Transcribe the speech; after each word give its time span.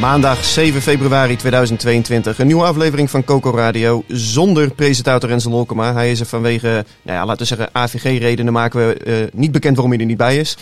Maandag 0.00 0.44
7 0.44 0.82
februari 0.82 1.36
2022. 1.36 2.38
Een 2.38 2.46
nieuwe 2.46 2.64
aflevering 2.64 3.10
van 3.10 3.24
Coco 3.24 3.50
Radio 3.50 4.04
zonder 4.08 4.70
presentator 4.70 5.28
Renze 5.28 5.48
Lolkema. 5.48 5.92
Hij 5.92 6.10
is 6.10 6.20
er 6.20 6.26
vanwege, 6.26 6.84
nou 7.02 7.18
ja, 7.18 7.26
laten 7.26 7.38
we 7.38 7.44
zeggen, 7.44 7.68
AVG-redenen 7.72 8.52
maken 8.52 8.88
we 8.88 9.00
uh, 9.04 9.40
niet 9.40 9.52
bekend 9.52 9.74
waarom 9.74 9.92
hij 9.92 10.00
er 10.00 10.06
niet 10.06 10.16
bij 10.16 10.36
is. 10.36 10.56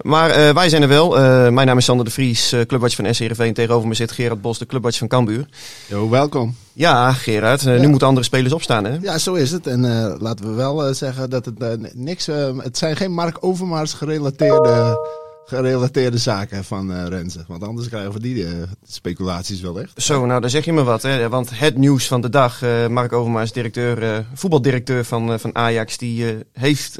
Maar 0.00 0.28
uh, 0.38 0.54
wij 0.54 0.68
zijn 0.68 0.82
er 0.82 0.88
wel. 0.88 1.18
Uh, 1.18 1.48
mijn 1.48 1.66
naam 1.66 1.78
is 1.78 1.84
Sander 1.84 2.04
de 2.04 2.10
Vries, 2.10 2.54
clubwatch 2.66 2.94
van 2.94 3.14
SCRV. 3.14 3.52
Tegenover 3.52 3.88
me 3.88 3.94
zit 3.94 4.12
Gerard 4.12 4.40
Bos, 4.40 4.58
de 4.58 4.66
clubwatch 4.66 4.98
van 4.98 5.08
Cambuur. 5.08 5.46
Jo, 5.86 6.08
welkom. 6.08 6.56
Ja, 6.72 7.12
Gerard. 7.12 7.62
Ja. 7.62 7.76
Nu 7.76 7.88
moeten 7.88 8.08
andere 8.08 8.26
spelers 8.26 8.52
opstaan, 8.52 8.84
hè? 8.84 8.96
Ja, 9.02 9.18
zo 9.18 9.34
is 9.34 9.50
het. 9.50 9.66
En 9.66 9.80
laten 10.20 10.48
we 10.48 10.52
wel 10.52 10.94
zeggen 10.94 11.30
dat 11.30 11.44
het 11.44 11.94
niks... 11.94 12.26
het 12.58 12.78
zijn 12.78 12.96
geen 12.96 13.12
Mark 13.12 13.36
Overmars 13.40 13.92
gerelateerde 13.92 14.98
gerelateerde 15.46 16.18
zaken 16.18 16.64
van 16.64 16.90
uh, 16.90 17.06
Renze. 17.06 17.44
Want 17.48 17.62
anders 17.62 17.88
krijgen 17.88 18.12
we 18.12 18.20
die 18.20 18.34
uh, 18.34 18.62
speculaties 18.86 19.60
wel 19.60 19.80
echt. 19.80 20.02
Zo, 20.02 20.26
nou 20.26 20.40
dan 20.40 20.50
zeg 20.50 20.64
je 20.64 20.72
me 20.72 20.82
wat. 20.82 21.02
Hè? 21.02 21.28
Want 21.28 21.58
het 21.58 21.76
nieuws 21.76 22.06
van 22.06 22.20
de 22.20 22.28
dag. 22.28 22.62
Uh, 22.62 22.86
Mark 22.86 23.12
Overmars, 23.12 23.52
directeur, 23.52 24.26
voetbaldirecteur 24.34 25.04
van, 25.04 25.40
van 25.40 25.54
Ajax. 25.54 25.98
Die 25.98 26.36
heeft 26.52 26.98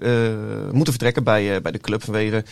moeten 0.73 0.93
vertrekken 0.93 1.25
bij, 1.25 1.63
bij 1.63 1.73
de 1.73 1.79
club 1.79 2.03
vanwege 2.03 2.45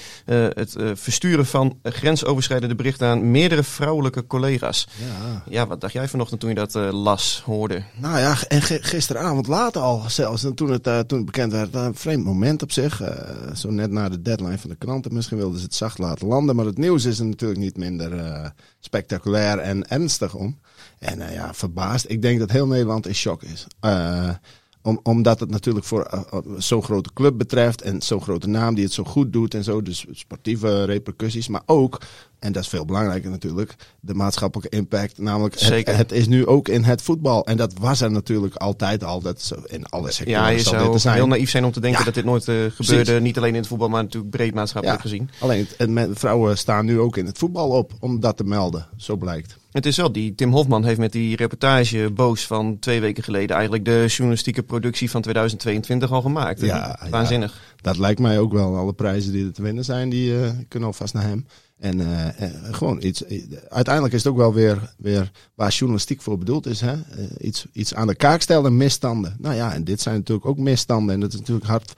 het 0.54 0.76
versturen 0.94 1.46
van 1.46 1.78
grensoverschrijdende 1.82 2.74
berichten 2.74 3.08
aan 3.08 3.30
meerdere 3.30 3.62
vrouwelijke 3.62 4.26
collega's. 4.26 4.88
Ja, 4.96 5.42
ja 5.48 5.66
wat 5.66 5.80
dacht 5.80 5.92
jij 5.92 6.08
vanochtend 6.08 6.40
toen 6.40 6.48
je 6.48 6.54
dat 6.54 6.74
las, 6.92 7.42
hoorde? 7.44 7.82
Nou 7.96 8.18
ja, 8.18 8.36
en 8.48 8.62
gisteravond 8.62 9.46
laat 9.46 9.76
al 9.76 10.02
zelfs. 10.06 10.44
En 10.44 10.54
toen 10.54 10.70
het, 10.70 10.82
toen 10.82 11.18
het 11.18 11.26
bekend 11.26 11.52
werd, 11.52 11.74
een 11.74 11.94
vreemd 11.94 12.24
moment 12.24 12.62
op 12.62 12.72
zich. 12.72 13.02
zo 13.54 13.70
net 13.70 13.90
na 13.90 14.08
de 14.08 14.22
deadline 14.22 14.58
van 14.58 14.70
de 14.70 14.76
kranten. 14.76 15.14
Misschien 15.14 15.38
wilden 15.38 15.58
ze 15.58 15.64
het 15.64 15.74
zacht 15.84 15.98
laten 15.98 16.26
landen. 16.26 16.56
Maar 16.56 16.64
het 16.64 16.78
nieuws 16.78 17.04
is 17.04 17.18
er 17.18 17.26
natuurlijk 17.26 17.60
niet 17.60 17.76
minder 17.76 18.12
uh, 18.12 18.46
spectaculair 18.80 19.58
en 19.58 19.88
ernstig 19.88 20.34
om. 20.34 20.58
En 20.98 21.18
uh, 21.18 21.34
ja, 21.34 21.54
verbaasd. 21.54 22.10
Ik 22.10 22.22
denk 22.22 22.38
dat 22.38 22.50
heel 22.50 22.66
Nederland 22.66 23.06
in 23.06 23.14
shock 23.14 23.42
is. 23.42 23.66
Om, 24.82 25.00
omdat 25.02 25.40
het 25.40 25.50
natuurlijk 25.50 25.86
voor 25.86 26.26
zo'n 26.58 26.82
grote 26.82 27.12
club 27.12 27.38
betreft 27.38 27.82
en 27.82 28.02
zo'n 28.02 28.20
grote 28.22 28.48
naam 28.48 28.74
die 28.74 28.84
het 28.84 28.92
zo 28.92 29.04
goed 29.04 29.32
doet 29.32 29.54
en 29.54 29.64
zo. 29.64 29.82
Dus 29.82 30.06
sportieve 30.10 30.84
repercussies, 30.84 31.48
maar 31.48 31.62
ook, 31.66 32.00
en 32.44 32.52
dat 32.52 32.62
is 32.62 32.68
veel 32.68 32.84
belangrijker 32.84 33.30
natuurlijk, 33.30 33.74
de 34.00 34.14
maatschappelijke 34.14 34.76
impact. 34.76 35.18
Namelijk, 35.18 35.58
Zeker. 35.58 35.96
Het, 35.96 36.10
het, 36.10 36.18
is 36.18 36.26
nu 36.26 36.46
ook 36.46 36.68
in 36.68 36.82
het 36.82 37.02
voetbal. 37.02 37.46
En 37.46 37.56
dat 37.56 37.72
was 37.80 38.00
er 38.00 38.10
natuurlijk 38.10 38.54
altijd 38.54 39.04
al. 39.04 39.20
Dat 39.20 39.52
in 39.66 39.86
alle 39.86 40.10
sectoren 40.10 40.40
Ja, 40.40 40.48
je 40.48 40.98
zou 40.98 41.14
heel 41.14 41.26
naïef 41.26 41.50
zijn 41.50 41.64
om 41.64 41.72
te 41.72 41.80
denken 41.80 41.98
ja, 41.98 42.04
dat 42.04 42.14
dit 42.14 42.24
nooit 42.24 42.48
uh, 42.48 42.54
gebeurde. 42.54 43.02
Precies. 43.04 43.20
Niet 43.20 43.36
alleen 43.36 43.54
in 43.54 43.60
het 43.60 43.66
voetbal, 43.66 43.88
maar 43.88 44.02
natuurlijk 44.02 44.30
breed 44.30 44.54
maatschappelijk 44.54 45.02
ja, 45.02 45.08
gezien. 45.08 45.30
Alleen, 45.38 45.66
en 45.78 46.16
vrouwen 46.16 46.58
staan 46.58 46.84
nu 46.84 47.00
ook 47.00 47.16
in 47.16 47.26
het 47.26 47.38
voetbal 47.38 47.68
op 47.68 47.92
om 48.00 48.20
dat 48.20 48.36
te 48.36 48.44
melden. 48.44 48.86
Zo 48.96 49.16
blijkt. 49.16 49.56
Het 49.74 49.86
is 49.86 49.96
wel, 49.96 50.12
die 50.12 50.34
Tim 50.34 50.52
Hofman 50.52 50.84
heeft 50.84 50.98
met 50.98 51.12
die 51.12 51.36
reportage 51.36 52.10
Boos 52.10 52.46
van 52.46 52.78
twee 52.78 53.00
weken 53.00 53.22
geleden 53.22 53.54
eigenlijk 53.54 53.84
de 53.84 54.04
journalistieke 54.08 54.62
productie 54.62 55.10
van 55.10 55.22
2022 55.22 56.12
al 56.12 56.22
gemaakt. 56.22 56.60
Ja, 56.60 56.98
Waanzinnig. 57.10 57.52
Ja, 57.52 57.76
dat 57.80 57.98
lijkt 57.98 58.20
mij 58.20 58.38
ook 58.38 58.52
wel. 58.52 58.76
Alle 58.76 58.92
prijzen 58.92 59.32
die 59.32 59.46
er 59.46 59.52
te 59.52 59.62
winnen 59.62 59.84
zijn, 59.84 60.08
die 60.08 60.32
uh, 60.32 60.50
kunnen 60.68 60.88
alvast 60.88 61.14
naar 61.14 61.22
hem. 61.22 61.46
En 61.78 62.00
uh, 62.00 62.26
uh, 62.26 62.74
gewoon 62.74 63.02
iets. 63.02 63.24
Uiteindelijk 63.68 64.14
is 64.14 64.24
het 64.24 64.32
ook 64.32 64.38
wel 64.38 64.54
weer, 64.54 64.94
weer 64.98 65.30
waar 65.54 65.70
journalistiek 65.70 66.22
voor 66.22 66.38
bedoeld 66.38 66.66
is. 66.66 66.80
Hè? 66.80 66.94
Iets, 67.38 67.66
iets 67.72 67.94
aan 67.94 68.06
de 68.06 68.14
kaak 68.14 68.40
stellen, 68.40 68.76
misstanden. 68.76 69.36
Nou 69.38 69.54
ja, 69.54 69.72
en 69.72 69.84
dit 69.84 70.00
zijn 70.00 70.14
natuurlijk 70.14 70.46
ook 70.46 70.58
misstanden. 70.58 71.14
En 71.14 71.20
dat 71.20 71.32
is 71.32 71.38
natuurlijk 71.38 71.66
hard 71.66 71.92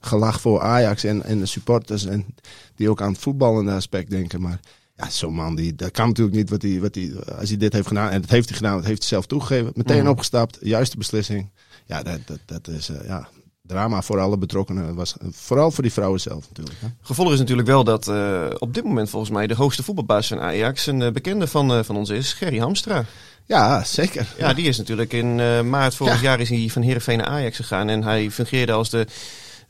gelach 0.00 0.40
voor 0.40 0.60
Ajax 0.60 1.04
en, 1.04 1.24
en 1.24 1.38
de 1.38 1.46
supporters. 1.46 2.04
En 2.04 2.26
die 2.74 2.90
ook 2.90 3.02
aan 3.02 3.12
het 3.12 3.20
voetballende 3.20 3.72
aspect 3.72 4.10
denken. 4.10 4.40
Maar 4.40 4.60
ja, 4.96 5.10
zo'n 5.10 5.34
man, 5.34 5.54
die, 5.54 5.74
dat 5.74 5.90
kan 5.90 6.08
natuurlijk 6.08 6.36
niet 6.36 6.50
wat 6.50 6.62
hij, 6.62 6.80
wat 6.80 6.94
hij, 6.94 7.12
als 7.38 7.48
hij 7.48 7.58
dit 7.58 7.72
heeft 7.72 7.86
gedaan. 7.86 8.10
En 8.10 8.20
dat 8.20 8.30
heeft 8.30 8.48
hij 8.48 8.56
gedaan, 8.56 8.76
dat 8.76 8.84
heeft 8.84 9.00
hij 9.00 9.08
zelf 9.08 9.26
toegegeven. 9.26 9.72
Meteen 9.74 10.02
mm. 10.02 10.08
opgestapt, 10.08 10.58
juiste 10.60 10.96
beslissing. 10.96 11.50
Ja, 11.86 12.02
dat, 12.02 12.18
dat, 12.24 12.38
dat 12.44 12.68
is 12.68 12.90
uh, 12.90 12.96
ja, 13.04 13.28
drama 13.70 14.02
voor 14.02 14.20
alle 14.20 14.38
betrokkenen. 14.38 14.94
Was 14.94 15.14
vooral 15.30 15.70
voor 15.70 15.82
die 15.82 15.92
vrouwen 15.92 16.20
zelf 16.20 16.48
natuurlijk. 16.48 16.76
Hè. 16.80 16.86
Gevolg 17.02 17.32
is 17.32 17.38
natuurlijk 17.38 17.68
wel 17.68 17.84
dat 17.84 18.08
uh, 18.08 18.46
op 18.58 18.74
dit 18.74 18.84
moment 18.84 19.10
volgens 19.10 19.30
mij 19.30 19.46
de 19.46 19.54
hoogste 19.54 19.82
voetbalbaas 19.82 20.26
van 20.26 20.40
Ajax 20.40 20.86
een 20.86 21.00
uh, 21.00 21.10
bekende 21.10 21.46
van, 21.46 21.72
uh, 21.72 21.82
van 21.82 21.96
ons 21.96 22.10
is, 22.10 22.32
Gerry 22.32 22.58
Hamstra. 22.58 23.04
Ja, 23.46 23.84
zeker. 23.84 24.26
Ja, 24.38 24.54
die 24.54 24.66
is 24.66 24.78
natuurlijk 24.78 25.12
in 25.12 25.34
maart 25.68 25.94
vorig 25.94 26.14
ja. 26.14 26.20
jaar 26.20 26.40
is 26.40 26.48
hij 26.48 26.68
van 26.70 26.82
Heerenveen 26.82 27.18
naar 27.18 27.26
Ajax 27.26 27.56
gegaan. 27.56 27.88
En 27.88 28.02
hij 28.02 28.30
fungeerde 28.30 28.72
als 28.72 28.90
de 28.90 29.06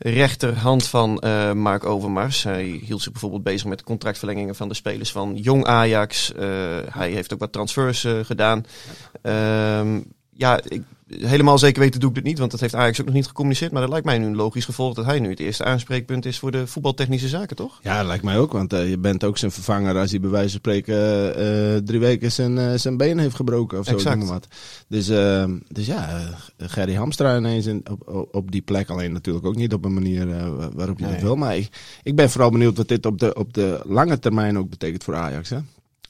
rechterhand 0.03 0.87
van 0.87 1.23
uh, 1.25 1.51
Mark 1.51 1.85
Overmars. 1.85 2.43
Hij 2.43 2.63
hield 2.63 3.01
zich 3.01 3.11
bijvoorbeeld 3.11 3.43
bezig 3.43 3.67
met 3.67 3.83
contractverlengingen 3.83 4.55
van 4.55 4.67
de 4.67 4.73
spelers 4.73 5.11
van 5.11 5.35
Jong 5.35 5.65
Ajax. 5.65 6.31
Uh, 6.35 6.41
hij 6.89 7.11
heeft 7.11 7.33
ook 7.33 7.39
wat 7.39 7.51
transfers 7.51 8.03
uh, 8.03 8.19
gedaan. 8.23 8.65
Um, 9.21 10.13
ja, 10.41 10.59
ik, 10.67 10.81
helemaal 11.07 11.57
zeker 11.57 11.81
weten 11.81 11.99
doe 11.99 12.09
ik 12.09 12.15
dit 12.15 12.23
niet, 12.23 12.39
want 12.39 12.51
dat 12.51 12.59
heeft 12.59 12.75
Ajax 12.75 12.99
ook 12.99 13.05
nog 13.05 13.15
niet 13.15 13.27
gecommuniceerd. 13.27 13.71
Maar 13.71 13.81
dat 13.81 13.89
lijkt 13.89 14.05
mij 14.05 14.17
nu 14.17 14.25
een 14.25 14.35
logisch 14.35 14.65
gevolg 14.65 14.93
dat 14.93 15.05
hij 15.05 15.19
nu 15.19 15.29
het 15.29 15.39
eerste 15.39 15.63
aanspreekpunt 15.63 16.25
is 16.25 16.39
voor 16.39 16.51
de 16.51 16.67
voetbaltechnische 16.67 17.27
zaken, 17.27 17.55
toch? 17.55 17.79
Ja, 17.81 17.97
dat 17.97 18.07
lijkt 18.07 18.23
mij 18.23 18.37
ook, 18.37 18.51
want 18.51 18.73
uh, 18.73 18.89
je 18.89 18.97
bent 18.97 19.23
ook 19.23 19.37
zijn 19.37 19.51
vervanger 19.51 19.97
als 19.97 20.11
hij 20.11 20.19
bij 20.19 20.29
wijze 20.29 20.49
van 20.49 20.59
spreken 20.59 20.95
uh, 20.95 21.77
drie 21.77 21.99
weken 21.99 22.31
zijn, 22.31 22.57
uh, 22.57 22.73
zijn 22.75 22.97
been 22.97 23.19
heeft 23.19 23.35
gebroken 23.35 23.79
of 23.79 23.85
zo. 23.85 23.93
Exact. 23.93 24.27
Wat. 24.27 24.47
Dus, 24.87 25.05
dus 25.67 25.85
ja, 25.85 26.29
Gerry 26.57 26.95
Hamstra 26.95 27.37
ineens 27.37 27.65
in, 27.65 27.83
op, 28.05 28.35
op 28.35 28.51
die 28.51 28.61
plek. 28.61 28.89
Alleen 28.89 29.11
natuurlijk 29.11 29.45
ook 29.45 29.55
niet 29.55 29.73
op 29.73 29.85
een 29.85 29.93
manier 29.93 30.27
waarop 30.73 30.99
je 30.99 31.05
nee. 31.05 31.13
dat 31.13 31.21
wil. 31.21 31.35
Maar 31.35 31.57
ik, 31.57 31.69
ik 32.03 32.15
ben 32.15 32.29
vooral 32.29 32.51
benieuwd 32.51 32.77
wat 32.77 32.87
dit 32.87 33.05
op 33.05 33.19
de, 33.19 33.33
op 33.33 33.53
de 33.53 33.81
lange 33.83 34.19
termijn 34.19 34.57
ook 34.57 34.69
betekent 34.69 35.03
voor 35.03 35.15
Ajax. 35.15 35.49
Hè? 35.49 35.57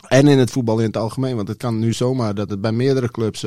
En 0.08 0.28
in 0.28 0.38
het 0.38 0.52
voetbal 0.52 0.80
in 0.80 0.86
het 0.86 0.98
algemeen, 0.98 1.36
want 1.36 1.48
het 1.48 1.58
kan 1.58 1.80
nu 1.80 1.94
zomaar 1.94 2.36
dat 2.36 2.50
het 2.50 2.62
bij 2.62 2.72
meerdere 2.72 3.12
clubs... 3.12 3.46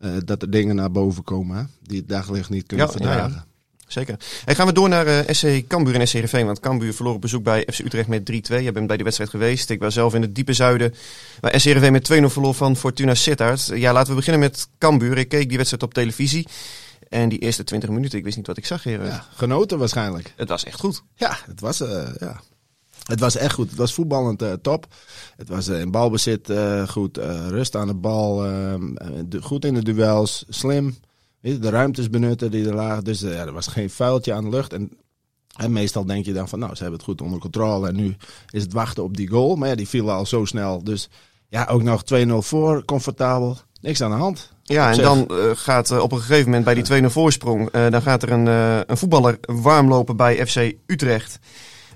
Uh, 0.00 0.16
dat 0.24 0.42
er 0.42 0.50
dingen 0.50 0.76
naar 0.76 0.90
boven 0.90 1.24
komen 1.24 1.56
hè, 1.56 1.62
die 1.82 1.98
het 1.98 2.08
daglicht 2.08 2.50
niet 2.50 2.66
kunnen 2.66 2.86
ja, 2.86 2.92
verdragen. 2.92 3.32
Ja. 3.32 3.44
Zeker. 3.92 4.16
En 4.44 4.54
gaan 4.54 4.66
we 4.66 4.72
door 4.72 4.88
naar 4.88 5.06
uh, 5.06 5.18
SC 5.26 5.66
Cambuur 5.68 5.94
en 5.94 6.06
SC 6.06 6.12
Heerenveen. 6.12 6.46
Want 6.46 6.60
Cambuur 6.60 6.94
verloor 6.94 7.14
op 7.14 7.20
bezoek 7.20 7.42
bij 7.42 7.66
FC 7.72 7.78
Utrecht 7.78 8.08
met 8.08 8.30
3-2. 8.30 8.62
Je 8.62 8.72
bent 8.72 8.86
bij 8.86 8.96
de 8.96 9.02
wedstrijd 9.02 9.30
geweest. 9.30 9.70
Ik 9.70 9.80
was 9.80 9.94
zelf 9.94 10.14
in 10.14 10.22
het 10.22 10.34
diepe 10.34 10.52
zuiden. 10.52 10.94
Waar 11.40 11.60
SC 11.60 11.64
Heerenveen 11.64 11.92
met 11.92 12.12
2-0 12.12 12.24
verloor 12.24 12.54
van 12.54 12.76
Fortuna 12.76 13.14
Sittard. 13.14 13.66
Ja, 13.66 13.92
laten 13.92 14.10
we 14.10 14.16
beginnen 14.16 14.40
met 14.40 14.68
Cambuur. 14.78 15.18
Ik 15.18 15.28
keek 15.28 15.48
die 15.48 15.56
wedstrijd 15.56 15.82
op 15.82 15.94
televisie. 15.94 16.46
En 17.08 17.28
die 17.28 17.38
eerste 17.38 17.64
20 17.64 17.90
minuten, 17.90 18.18
ik 18.18 18.24
wist 18.24 18.36
niet 18.36 18.46
wat 18.46 18.56
ik 18.56 18.66
zag. 18.66 18.84
Ja, 18.84 19.26
genoten 19.34 19.78
waarschijnlijk. 19.78 20.32
Het 20.36 20.48
was 20.48 20.64
echt 20.64 20.80
goed. 20.80 21.02
Ja, 21.14 21.38
het 21.46 21.60
was, 21.60 21.80
uh, 21.80 22.08
ja. 22.18 22.40
Het 23.04 23.20
was 23.20 23.36
echt 23.36 23.54
goed. 23.54 23.68
Het 23.68 23.78
was 23.78 23.94
voetballend 23.94 24.42
uh, 24.42 24.52
top. 24.52 24.86
Het 25.36 25.48
was 25.48 25.68
uh, 25.68 25.80
in 25.80 25.90
balbezit 25.90 26.50
uh, 26.50 26.88
goed. 26.88 27.16
rust 27.48 27.76
aan 27.76 27.86
de 27.86 27.94
bal. 27.94 28.46
Goed 29.40 29.64
in 29.64 29.74
de 29.74 29.82
duels. 29.82 30.44
Slim. 30.48 30.96
De 31.40 31.70
ruimtes 31.70 32.10
benutten 32.10 32.50
die 32.50 32.68
er 32.68 32.74
lagen. 32.74 33.04
Dus 33.04 33.20
ja, 33.20 33.28
er 33.28 33.52
was 33.52 33.66
geen 33.66 33.90
vuiltje 33.90 34.32
aan 34.32 34.44
de 34.44 34.50
lucht. 34.50 34.72
En, 34.72 34.90
en 35.56 35.72
meestal 35.72 36.04
denk 36.04 36.24
je 36.24 36.32
dan 36.32 36.48
van 36.48 36.58
nou, 36.58 36.74
ze 36.74 36.82
hebben 36.82 36.98
het 36.98 37.08
goed 37.08 37.20
onder 37.22 37.38
controle. 37.38 37.88
En 37.88 37.96
nu 37.96 38.16
is 38.50 38.62
het 38.62 38.72
wachten 38.72 39.02
op 39.02 39.16
die 39.16 39.28
goal. 39.28 39.56
Maar 39.56 39.68
ja, 39.68 39.74
die 39.74 39.88
viel 39.88 40.10
al 40.10 40.26
zo 40.26 40.44
snel. 40.44 40.84
Dus 40.84 41.08
ja, 41.48 41.66
ook 41.70 41.82
nog 41.82 42.02
2-0 42.14 42.28
voor. 42.28 42.84
Comfortabel. 42.84 43.58
Niks 43.80 44.00
aan 44.00 44.10
de 44.10 44.16
hand. 44.16 44.52
Ja, 44.62 44.90
en 44.92 45.02
dan 45.02 45.26
eh, 45.28 45.36
gaat 45.54 45.90
eh, 45.90 46.02
op 46.02 46.12
een 46.12 46.18
gegeven 46.18 46.44
moment 46.44 46.64
bij 46.64 46.74
die 46.74 47.02
2-0 47.02 47.06
voorsprong, 47.06 47.70
eh, 47.70 47.90
dan 47.90 48.02
gaat 48.02 48.22
er 48.22 48.32
een, 48.32 48.48
eh, 48.48 48.80
een 48.86 48.96
voetballer 48.96 49.38
warm 49.40 49.88
lopen 49.88 50.16
bij 50.16 50.46
FC 50.46 50.72
Utrecht. 50.86 51.38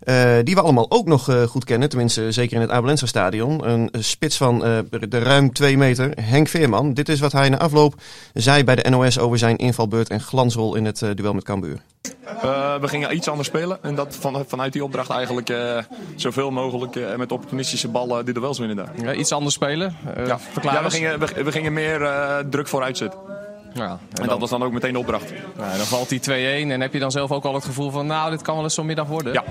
Eh, 0.05 0.35
die 0.43 0.55
we 0.55 0.61
allemaal 0.61 0.87
ook 0.89 1.07
nog 1.07 1.29
eh, 1.29 1.43
goed 1.43 1.65
kennen, 1.65 1.89
tenminste 1.89 2.33
zeker 2.33 2.55
in 2.57 2.61
het 2.61 2.71
Abelensa 2.71 3.07
stadion. 3.07 3.69
Een 3.69 3.91
spits 3.99 4.37
van 4.37 4.65
eh, 4.65 4.79
de 5.09 5.19
ruim 5.19 5.53
2 5.53 5.77
meter, 5.79 6.11
Henk 6.21 6.49
Veerman. 6.49 6.95
Dit 6.95 7.09
is 7.09 7.21
wat 7.21 7.33
hij 7.33 7.49
na 7.49 7.59
afloop 7.59 7.95
zei 8.35 8.65
bij 8.65 8.75
de 8.77 8.91
NOS 8.91 9.19
over 9.19 9.39
zijn 9.39 9.57
invalbeurt 9.57 10.09
en 10.09 10.21
glansrol 10.21 10.75
in 10.75 10.85
het 10.85 11.03
eh, 11.03 11.11
duel 11.15 11.33
met 11.33 11.45
Cambuur. 11.45 11.79
Eh, 12.43 12.75
we 12.81 12.89
gingen 12.89 13.17
iets 13.17 13.29
anders 13.29 13.49
spelen. 13.49 13.79
En 13.83 13.95
dat 13.95 14.17
van, 14.21 14.45
vanuit 14.49 14.73
die 14.73 14.85
opdracht 14.85 15.11
eigenlijk 15.11 15.49
eh, 15.51 15.79
zoveel 16.17 16.51
mogelijk 16.51 16.97
eh, 16.97 17.17
met 17.17 17.33
opportunistische 17.33 17.89
ballen 17.89 18.25
die 18.25 18.35
duels 18.35 18.59
winnen 18.59 18.77
daar. 18.77 18.93
Ja, 19.03 19.13
iets 19.13 19.33
anders 19.33 19.55
spelen. 19.55 19.97
Eh, 20.17 20.27
Ja, 20.27 20.39
ja 20.63 20.83
we, 20.83 20.91
gingen, 20.91 21.19
we, 21.21 21.43
we 21.45 21.53
gingen 21.53 21.73
meer 21.73 22.03
eh, 22.03 22.37
druk 22.51 22.69
vooruit 22.69 22.97
zetten. 22.97 23.19
Ja, 23.75 23.83
en, 23.91 23.91
En 23.91 23.99
dan, 24.15 24.27
dat 24.27 24.39
was 24.39 24.51
dan 24.51 24.63
ook 24.63 24.73
meteen 24.73 24.93
de 24.93 24.99
opdracht. 24.99 25.31
ja, 25.59 25.77
dan 25.77 25.87
valt 25.87 26.09
die 26.09 26.21
2-1 26.21 26.25
en 26.33 26.81
heb 26.81 26.93
je 26.93 26.99
dan 26.99 27.11
zelf 27.11 27.33
ook 27.33 27.45
al 27.45 27.55
het 27.55 27.65
gevoel 27.65 27.91
van... 27.91 28.07
nou, 28.07 28.31
dit 28.31 28.43
kan 28.43 28.55
wel 28.55 28.65
eens 28.65 28.75
zo'n 28.75 28.87
middag 28.87 29.07
worden. 29.07 29.33
Ja, 29.33 29.45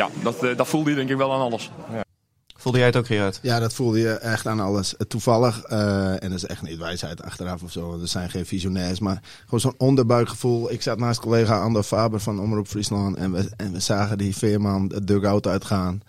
ja 0.00 0.08
dat, 0.22 0.44
eh, 0.44 0.56
dat 0.56 0.68
voelde 0.68 0.90
je 0.90 0.96
denk 0.96 1.10
ik 1.10 1.16
wel 1.16 1.32
aan 1.34 1.40
alles. 1.40 1.70
Voelde 2.56 2.78
jij 2.78 2.86
het 2.86 2.96
ook, 2.96 3.06
Gerard? 3.06 3.38
Ja, 3.42 3.58
dat 3.58 3.74
voelde 3.74 3.98
je 3.98 4.10
echt 4.12 4.46
aan 4.46 4.60
alles. 4.60 4.96
Eh, 4.96 5.06
Toevallig, 5.06 5.62
eh, 5.62 6.10
en 6.22 6.28
dat 6.30 6.32
is 6.32 6.44
echt 6.46 6.62
niet 6.62 6.78
wijsheid 6.78 7.22
achteraf 7.22 7.62
of 7.62 7.72
zo, 7.72 7.98
er 8.00 8.08
zijn 8.08 8.30
geen 8.30 8.46
visionairs, 8.46 8.98
maar 9.00 9.20
gewoon 9.44 9.60
zo'n 9.60 9.74
onderbuikgevoel. 9.78 10.72
Ik 10.72 10.82
zat 10.82 10.98
naast 10.98 11.20
collega 11.20 11.60
Ander 11.60 11.82
Faber 11.82 12.20
van 12.20 12.40
Omroep 12.40 12.66
Friesland 12.68 13.16
en 13.16 13.32
we, 13.32 13.50
en 13.56 13.72
we 13.72 13.80
zagen 13.80 14.18
die 14.18 14.36
Veerman 14.36 14.88
de 14.88 15.04
dugout 15.04 15.46
uitgaan. 15.46 16.02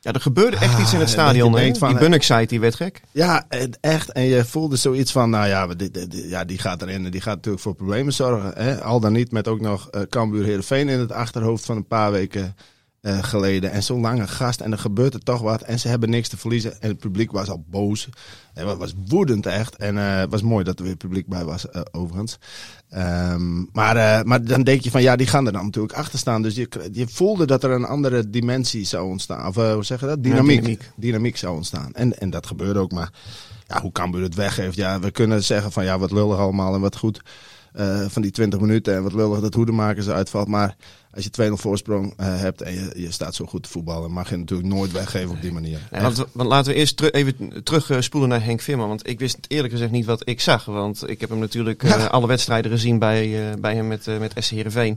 Ja, 0.00 0.12
er 0.12 0.20
gebeurde 0.20 0.56
echt 0.56 0.74
Ah, 0.74 0.80
iets 0.80 0.92
in 0.92 1.00
het 1.00 1.08
stadion. 1.08 1.52
van, 1.52 1.88
die 1.88 1.96
eh, 1.96 1.98
Bunnik-site 2.02 2.46
die 2.46 2.60
werd 2.60 2.74
gek. 2.74 3.00
Ja, 3.10 3.44
echt. 3.80 4.12
En 4.12 4.22
je 4.22 4.44
voelde 4.44 4.76
zoiets 4.76 5.12
van, 5.12 5.30
nou 5.30 5.46
ja, 5.48 5.66
die, 5.66 5.90
die, 5.90 6.06
die- 6.06 6.28
ja 6.28 6.44
die 6.44 6.58
gaat 6.58 6.82
erin 6.82 7.04
en 7.04 7.10
die 7.10 7.20
gaat 7.20 7.34
natuurlijk 7.36 7.62
voor 7.62 7.74
problemen 7.74 8.12
zorgen. 8.12 8.52
Hè? 8.64 8.80
Al 8.82 9.00
dan 9.00 9.12
niet 9.12 9.32
met 9.32 9.48
ook 9.48 9.60
nog 9.60 9.88
eh 9.90 10.00
Cambuur 10.02 10.44
Heerenveen 10.44 10.88
in 10.88 10.98
het 10.98 11.12
achterhoofd 11.12 11.64
van 11.64 11.76
een 11.76 11.86
paar 11.86 12.12
weken 12.12 12.56
eh, 13.02 13.22
geleden. 13.22 13.70
En 13.70 13.82
zo'n 13.82 14.00
lange 14.00 14.26
gast 14.26 14.60
en 14.60 14.72
er 14.72 14.78
gebeurt 14.78 15.14
er 15.14 15.22
toch 15.22 15.40
wat. 15.40 15.62
En 15.62 15.78
ze 15.78 15.88
hebben 15.88 16.10
niks 16.10 16.28
te 16.28 16.36
verliezen. 16.36 16.80
En 16.80 16.88
het 16.88 16.98
publiek 16.98 17.32
was 17.32 17.48
al 17.48 17.64
boos. 17.70 18.08
En 18.54 18.66
het 18.68 18.78
was 18.78 18.94
woedend 19.08 19.46
echt. 19.46 19.76
En 19.76 19.98
eh, 19.98 20.16
het 20.18 20.30
was 20.30 20.42
mooi 20.42 20.64
dat 20.64 20.78
er 20.78 20.84
weer 20.84 20.96
publiek 20.96 21.26
bij 21.26 21.44
was, 21.44 21.70
eh, 21.70 21.80
overigens. 21.92 22.38
Ehm, 22.90 23.64
maar, 23.72 23.96
eh, 23.96 24.22
maar 24.24 24.44
dan 24.44 24.62
denk 24.62 24.80
je 24.80 24.90
van, 24.90 25.02
ja, 25.02 25.16
die 25.16 25.26
gaan 25.26 25.46
er 25.46 25.52
dan 25.52 25.64
natuurlijk 25.64 25.94
achter 25.94 26.18
staan. 26.18 26.42
Dus 26.42 26.54
je, 26.54 26.68
je 26.92 27.06
voelde 27.08 27.46
dat 27.46 27.64
er 27.64 27.70
een 27.70 27.84
andere 27.84 28.30
dimensie 28.30 28.84
zou 28.84 29.08
ontstaan. 29.08 29.46
Of 29.46 29.56
eh, 29.56 29.72
hoe 29.72 29.84
zeg 29.84 30.00
je 30.00 30.06
dat? 30.06 30.22
Dynamiek. 30.22 30.58
dynamiek. 30.60 30.90
dynamiek. 30.96 31.36
zou 31.36 31.56
ontstaan. 31.56 31.94
En, 31.94 32.18
en 32.18 32.30
dat 32.30 32.46
gebeurde 32.46 32.78
ook. 32.80 32.92
Maar 32.92 33.10
ja, 33.68 33.80
hoe 33.80 33.92
Cambuur 33.92 34.22
het 34.22 34.34
weggeeft. 34.34 34.76
Ja, 34.76 35.00
we 35.00 35.10
kunnen 35.10 35.42
zeggen 35.44 35.72
van, 35.72 35.84
ja, 35.84 35.98
wat 35.98 36.12
lullig 36.12 36.38
allemaal 36.38 36.74
en 36.74 36.80
wat 36.80 36.96
goed. 36.96 37.22
eh, 37.72 38.04
van 38.08 38.22
die 38.22 38.30
20 38.30 38.60
minuten 38.60 38.94
en 38.94 39.02
wat 39.02 39.12
lullig 39.12 39.40
dat 39.40 39.54
Hoedemakers 39.54 40.08
uitvalt. 40.08 40.48
Maar 40.48 40.76
als 41.14 41.24
je 41.24 41.48
2-0 41.50 41.52
voorsprong 41.52 42.14
eh, 42.16 42.38
hebt 42.38 42.62
en 42.62 42.74
je, 42.74 42.92
je 42.96 43.10
staat 43.10 43.34
zo 43.34 43.44
goed 43.46 43.62
te 43.62 43.68
voetballen, 43.68 44.10
mag 44.10 44.30
je 44.30 44.36
natuurlijk 44.36 44.68
nooit 44.68 44.92
weggeven 44.92 45.30
op 45.30 45.40
die 45.42 45.52
manier. 45.52 45.78
Want, 45.90 46.24
want 46.32 46.48
laten 46.48 46.72
we 46.72 46.78
eerst 46.78 46.96
teru- 46.96 47.10
even 47.10 47.62
terugspoelen 47.64 48.28
naar 48.30 48.44
Henk 48.44 48.60
Veerman. 48.60 48.88
Want 48.88 49.08
ik 49.08 49.18
wist 49.18 49.38
eerlijk 49.48 49.72
gezegd 49.72 49.90
niet 49.90 50.04
wat 50.04 50.28
ik 50.28 50.40
zag. 50.40 50.64
Want 50.64 51.08
ik 51.08 51.20
heb 51.20 51.30
hem 51.30 51.38
natuurlijk 51.38 51.82
eh, 51.82 52.06
alle 52.06 52.26
wedstrijden 52.26 52.70
gezien 52.70 52.98
bij, 52.98 53.50
eh, 53.50 53.56
bij 53.60 53.74
hem 53.74 53.86
met, 53.86 54.06
met 54.18 54.32
SC 54.38 54.50
Heerenveen. 54.50 54.94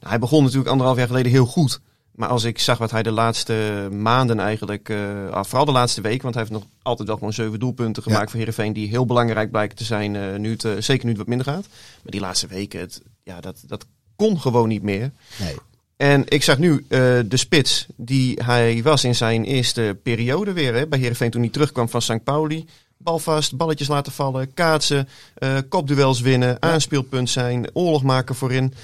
Nou, 0.00 0.08
hij 0.08 0.18
begon 0.18 0.42
natuurlijk 0.42 0.70
anderhalf 0.70 0.98
jaar 0.98 1.06
geleden 1.06 1.32
heel 1.32 1.46
goed. 1.46 1.80
Maar 2.12 2.28
als 2.28 2.44
ik 2.44 2.58
zag 2.58 2.78
wat 2.78 2.90
hij 2.90 3.02
de 3.02 3.10
laatste 3.10 3.88
maanden 3.92 4.40
eigenlijk, 4.40 4.90
ah, 5.30 5.44
vooral 5.44 5.64
de 5.64 5.72
laatste 5.72 6.00
week, 6.00 6.22
want 6.22 6.34
hij 6.34 6.42
heeft 6.42 6.54
nog 6.56 6.66
altijd 6.82 7.08
wel 7.08 7.16
gewoon 7.16 7.32
zeven 7.32 7.58
doelpunten 7.58 8.02
gemaakt 8.02 8.22
Ja. 8.22 8.28
voor 8.28 8.38
Heerenveen, 8.38 8.72
die 8.72 8.88
heel 8.88 9.06
belangrijk 9.06 9.50
blijken 9.50 9.76
te 9.76 9.84
zijn, 9.84 10.40
nu 10.40 10.50
het, 10.56 10.84
zeker 10.84 11.04
nu 11.04 11.08
het 11.10 11.18
wat 11.18 11.26
minder 11.28 11.46
gaat. 11.46 11.66
Maar 12.02 12.10
die 12.12 12.20
laatste 12.20 12.46
weken, 12.46 12.80
het, 12.80 13.02
ja, 13.22 13.40
dat, 13.40 13.62
dat 13.66 13.86
kon 14.16 14.40
gewoon 14.40 14.68
niet 14.68 14.82
meer. 14.82 15.10
Nee. 15.40 15.54
En 15.96 16.22
ik 16.28 16.42
zag 16.42 16.58
nu 16.58 16.84
eh, 16.88 16.98
de 17.26 17.36
spits 17.36 17.86
die 17.96 18.38
hij 18.44 18.82
was 18.82 19.04
in 19.04 19.14
zijn 19.14 19.44
eerste 19.44 19.96
periode 20.02 20.52
weer 20.52 20.74
hè, 20.74 20.86
bij 20.86 20.98
Heerenveen 20.98 21.30
toen 21.30 21.40
hij 21.42 21.50
terugkwam 21.50 21.88
van 21.88 22.02
St. 22.02 22.24
Pauli. 22.24 22.64
Bal 22.96 23.18
vast, 23.18 23.56
balletjes 23.56 23.88
laten 23.88 24.12
vallen, 24.12 24.54
kaatsen, 24.54 25.08
eh, 25.34 25.58
kopduels 25.68 26.20
winnen, 26.20 26.62
aanspeelpunt 26.62 27.30
zijn, 27.30 27.70
oorlog 27.72 28.02
maken 28.02 28.34
voorin. 28.34 28.74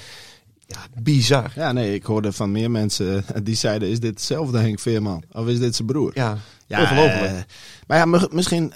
Ja, 0.67 0.77
bizar. 1.01 1.51
Ja, 1.55 1.71
nee, 1.71 1.93
ik 1.93 2.03
hoorde 2.03 2.31
van 2.31 2.51
meer 2.51 2.71
mensen 2.71 3.23
eh, 3.27 3.41
die 3.43 3.55
zeiden: 3.55 3.89
is 3.89 3.99
dit 3.99 4.09
hetzelfde 4.09 4.59
Henk 4.59 4.79
Veerman? 4.79 5.23
Of 5.31 5.47
is 5.47 5.59
dit 5.59 5.75
zijn 5.75 5.87
broer? 5.87 6.11
Ja, 6.13 6.37
Ja, 6.67 6.81
ongelooflijk. 6.81 7.45
maar 7.87 7.97
ja, 7.97 8.05
mi- 8.05 8.27
misschien, 8.31 8.73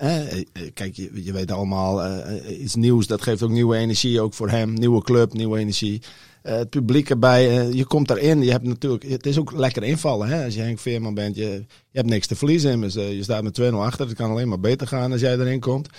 kijk, 0.73 0.95
je, 0.95 1.09
je 1.23 1.31
weet 1.31 1.51
allemaal, 1.51 2.03
eh, 2.03 2.61
iets 2.61 2.75
nieuws, 2.75 3.07
dat 3.07 3.21
geeft 3.21 3.43
ook 3.43 3.49
nieuwe 3.49 3.77
energie, 3.77 4.21
ook 4.21 4.33
voor 4.33 4.49
hem. 4.49 4.73
Nieuwe 4.73 5.01
club, 5.03 5.33
nieuwe 5.33 5.59
energie. 5.59 6.01
Eh, 6.45 6.55
het 6.55 6.69
publiek 6.69 7.09
erbij, 7.09 7.49
eh, 7.49 7.73
je 7.73 7.85
komt 7.85 8.07
daarin, 8.07 8.43
je 8.43 8.51
hebt 8.51 8.63
natuurlijk, 8.63 9.03
het 9.03 9.25
is 9.25 9.37
ook 9.39 9.51
lekker 9.51 9.83
invallen. 9.83 10.27
Hè? 10.27 10.45
Als 10.45 10.53
je 10.53 10.61
Henk 10.61 10.79
Veerman 10.79 11.13
bent, 11.13 11.35
je, 11.35 11.49
je 11.89 11.97
hebt 11.97 12.09
niks 12.09 12.27
te 12.27 12.35
verliezen. 12.35 12.71
immers. 12.71 12.95
Eh, 12.95 13.13
je 13.13 13.23
staat 13.23 13.43
met 13.43 13.53
2-0 13.53 13.83
achter, 13.83 14.07
het 14.07 14.15
kan 14.15 14.29
alleen 14.29 14.47
maar 14.47 14.59
beter 14.59 14.87
gaan 14.87 15.11
als 15.11 15.21
jij 15.21 15.37
erin 15.39 15.59
komt. 15.59 15.89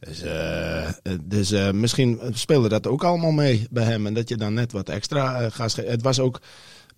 Dus, 0.00 0.22
dus 1.22 1.72
misschien 1.72 2.20
speelde 2.32 2.68
dat 2.68 2.86
ook 2.86 3.04
allemaal 3.04 3.30
mee 3.30 3.66
bij 3.70 3.84
hem. 3.84 4.06
En 4.06 4.14
dat 4.14 4.28
je 4.28 4.36
dan 4.36 4.54
net 4.54 4.72
wat 4.72 4.88
extra 4.88 5.50
gas 5.50 5.74
geeft. 5.74 5.88
Het 5.88 6.02
was 6.02 6.20
ook 6.20 6.40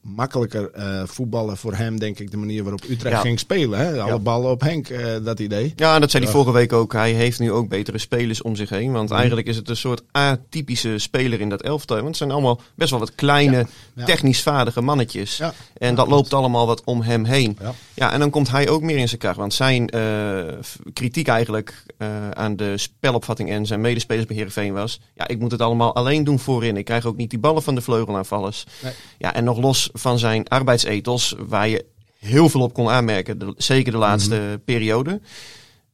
makkelijker 0.00 0.70
eh, 0.70 1.02
voetballen 1.06 1.56
voor 1.56 1.74
hem, 1.74 1.98
denk 1.98 2.18
ik, 2.18 2.30
de 2.30 2.36
manier 2.36 2.62
waarop 2.62 2.82
Utrecht 2.88 3.14
Ja. 3.16 3.20
ging 3.20 3.38
spelen. 3.38 3.78
Hè? 3.78 4.00
Alle 4.02 4.12
Ja. 4.12 4.18
ballen 4.18 4.50
op 4.50 4.60
Henk, 4.60 4.88
eh, 4.88 5.24
dat 5.24 5.40
idee. 5.40 5.72
Ja, 5.76 5.94
en 5.94 6.00
dat 6.00 6.10
zei 6.10 6.22
hij 6.24 6.32
Ja. 6.32 6.38
vorige 6.38 6.58
week 6.58 6.72
ook. 6.72 6.92
Hij 6.92 7.12
heeft 7.12 7.38
nu 7.38 7.52
ook 7.52 7.68
betere 7.68 7.98
spelers 7.98 8.42
om 8.42 8.56
zich 8.56 8.68
heen. 8.68 8.92
Want 8.92 9.10
eigenlijk 9.10 9.46
is 9.46 9.56
het 9.56 9.68
een 9.68 9.76
soort 9.76 10.02
atypische 10.12 10.98
speler 10.98 11.40
in 11.40 11.48
dat 11.48 11.62
elftal. 11.62 11.96
Want 11.96 12.08
het 12.08 12.16
zijn 12.16 12.30
allemaal 12.30 12.60
best 12.74 12.90
wel 12.90 12.98
wat 12.98 13.14
kleine, 13.14 13.66
Ja. 13.94 14.04
technisch 14.04 14.42
vaardige 14.42 14.80
mannetjes. 14.80 15.36
Ja. 15.36 15.52
En 15.78 15.94
dat 15.94 16.08
loopt 16.08 16.34
allemaal 16.34 16.66
wat 16.66 16.82
om 16.84 17.02
hem 17.02 17.24
heen. 17.24 17.56
Ja. 17.60 17.74
Ja, 17.94 18.12
en 18.12 18.18
dan 18.20 18.30
komt 18.30 18.50
hij 18.50 18.68
ook 18.68 18.82
meer 18.82 18.96
in 18.98 19.08
zijn 19.08 19.20
kracht. 19.20 19.36
Want 19.36 19.54
zijn 19.54 19.88
eh, 19.88 20.44
kritiek 20.92 21.28
eigenlijk 21.28 21.84
eh, 21.98 22.30
aan 22.30 22.56
de 22.56 22.78
spelopvatting 22.78 23.50
en 23.50 23.66
zijn 23.66 23.80
medespelers 23.80 24.26
bij 24.26 24.36
Heerenveen 24.36 24.72
was... 24.72 25.00
Ja, 25.14 25.28
ik 25.28 25.38
moet 25.38 25.50
het 25.50 25.62
allemaal 25.62 25.94
alleen 25.94 26.24
doen 26.24 26.38
voorin. 26.38 26.76
Ik 26.76 26.84
krijg 26.84 27.04
ook 27.06 27.16
niet 27.16 27.30
die 27.30 27.38
ballen 27.38 27.62
van 27.62 27.74
de 27.74 27.80
vleugelaanvallers. 27.80 28.64
Nee. 28.82 28.92
Ja, 29.18 29.34
en 29.34 29.44
nog 29.44 29.58
los 29.58 29.87
van 29.92 30.18
zijn 30.18 30.48
arbeidsethos, 30.48 31.34
waar 31.38 31.68
je 31.68 31.84
heel 32.18 32.48
veel 32.48 32.60
op 32.60 32.72
kon 32.74 32.88
aanmerken, 32.88 33.38
de- 33.38 33.54
zeker 33.56 33.92
de 33.92 33.98
laatste 33.98 34.34
Mhm. 34.34 34.58
periode, 34.64 35.20